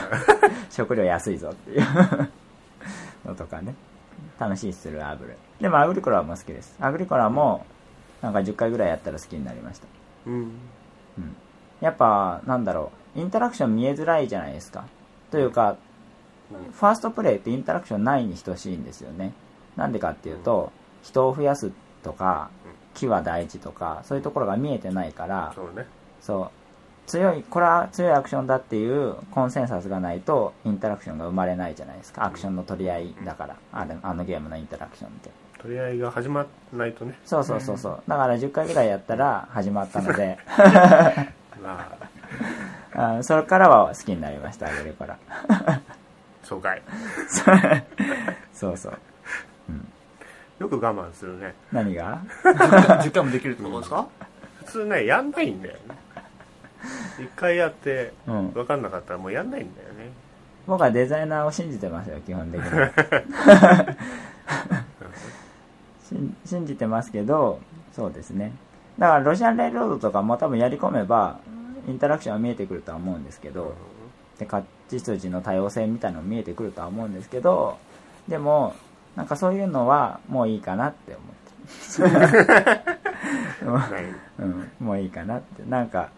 [0.68, 1.82] 食料安いぞっていう
[3.24, 3.72] のとかね。
[4.38, 5.36] 楽しいっするアブル。
[5.60, 6.76] でもアグリコラも好きです。
[6.80, 7.64] アグリコラも
[8.20, 9.86] なんか10回ぐらいやったら好きになりました。
[10.26, 11.36] うんうん。
[11.80, 14.84] やっぱなんだろう、インタラクション見えづらいじゃないですか。
[15.30, 15.76] というか、
[16.72, 19.32] ファーストプレイってインタラクションないに等しいんですよね。
[19.76, 20.72] なんでかっていうと、
[21.02, 21.72] 人を増やす
[22.02, 22.50] とか、
[22.94, 25.86] 木は大事とか、そういうところが見えてないから、そうね。
[26.20, 26.50] そう。
[27.06, 32.24] 強いこれは強いアクションだっていうコンセンサスがないとインタラクションが生まれないじゃないですか。
[32.24, 35.30] アクションの取り合いだからあれあのゲームのインタラクションって。
[35.58, 36.40] 取り合いが始ま
[36.72, 37.16] らないとね。
[37.24, 38.02] そうそうそうそう。
[38.08, 40.38] だから10回ぐらいやったら始まったので
[41.74, 41.98] ま
[43.14, 45.18] ああそれからは好きになりましたあげるから。
[46.42, 46.82] そうかい。
[48.54, 48.98] そうそう。
[50.58, 51.54] よく我慢するね。
[51.70, 54.06] 何が？10回もできるってことですか？
[54.64, 55.80] 普通ねやんないんだよね。
[57.18, 58.50] 一回やってうん。
[58.52, 60.10] 分かんなかったらもうやんないんだよね。
[60.66, 62.66] 僕はデザイナーを信じてますよ基本的に。
[66.08, 67.60] 信信じてますけど
[67.92, 68.52] そうですね。
[68.98, 71.38] だからロシアンレイルロードとかも多分やり込めば
[71.86, 73.74] インタラクションは見えてくるとは思うんですけど、
[74.38, 77.78] で勝ち筋の多様性みたいなのも見えてくるとは思うんですけど
[78.28, 78.74] でも
[79.14, 81.36] なんかそういうのはもういいかなって思って。
[84.38, 85.64] うん、もういいかなって。
[85.68, 86.10] なんか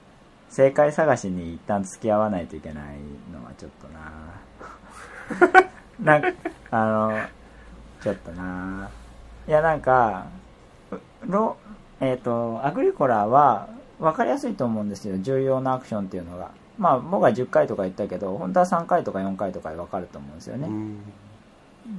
[0.51, 2.85] 正解探しに一旦付き合わないといけない
[3.33, 4.11] のはちょっとな。
[6.01, 6.29] なんか
[6.71, 7.19] あの
[8.03, 8.91] ちょっとな。
[9.47, 10.27] いやなんか
[11.25, 11.57] ロ
[12.01, 15.16] えっ、とアグリコラは分かりやすいと思うんですよ。
[15.18, 16.51] 重要なアクションっていうのが。
[16.78, 20.99] まあ僕は10回とか言ったけど本当は3回とか4回とかで分かると思うんですよね、うん。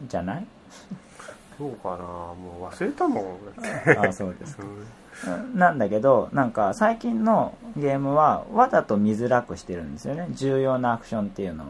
[0.08, 0.46] じゃない？
[1.58, 1.98] そうかな。
[1.98, 3.26] もう忘れたもん。
[4.00, 4.58] ああそうです
[5.28, 5.60] うん。
[5.60, 10.28] なんだけどなんか最近のゲームはわざと見づらくしてるんですよね。
[10.32, 11.68] 重要なアクションっていうのを。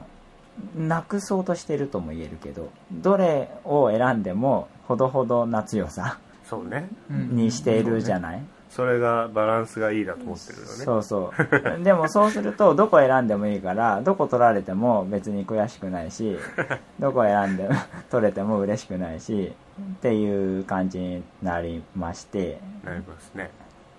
[0.78, 6.20] なくそうとしてるとも言えるけどどれを選んでもほどほどな強さ
[6.50, 6.90] そうね。
[7.10, 7.36] うん。
[7.36, 10.70] にしているじゃない、それがバランスがいいだと思ってるよね。
[10.70, 11.34] そうそ
[11.80, 11.84] う。
[11.84, 16.38] でもそうするとどこ選んでもいいからどこ取られても別に悔しくないし
[17.00, 17.68] どこ選んで
[18.12, 22.60] 取れても嬉しくないしっていう感じになりまして。
[22.84, 23.50] なりますね。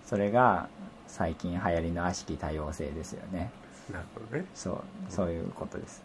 [0.04, 0.68] それが
[1.08, 3.50] 最近流行りの悪しき多様性ですよね。
[3.92, 4.44] なるほどね。
[4.54, 6.04] そうそういうことです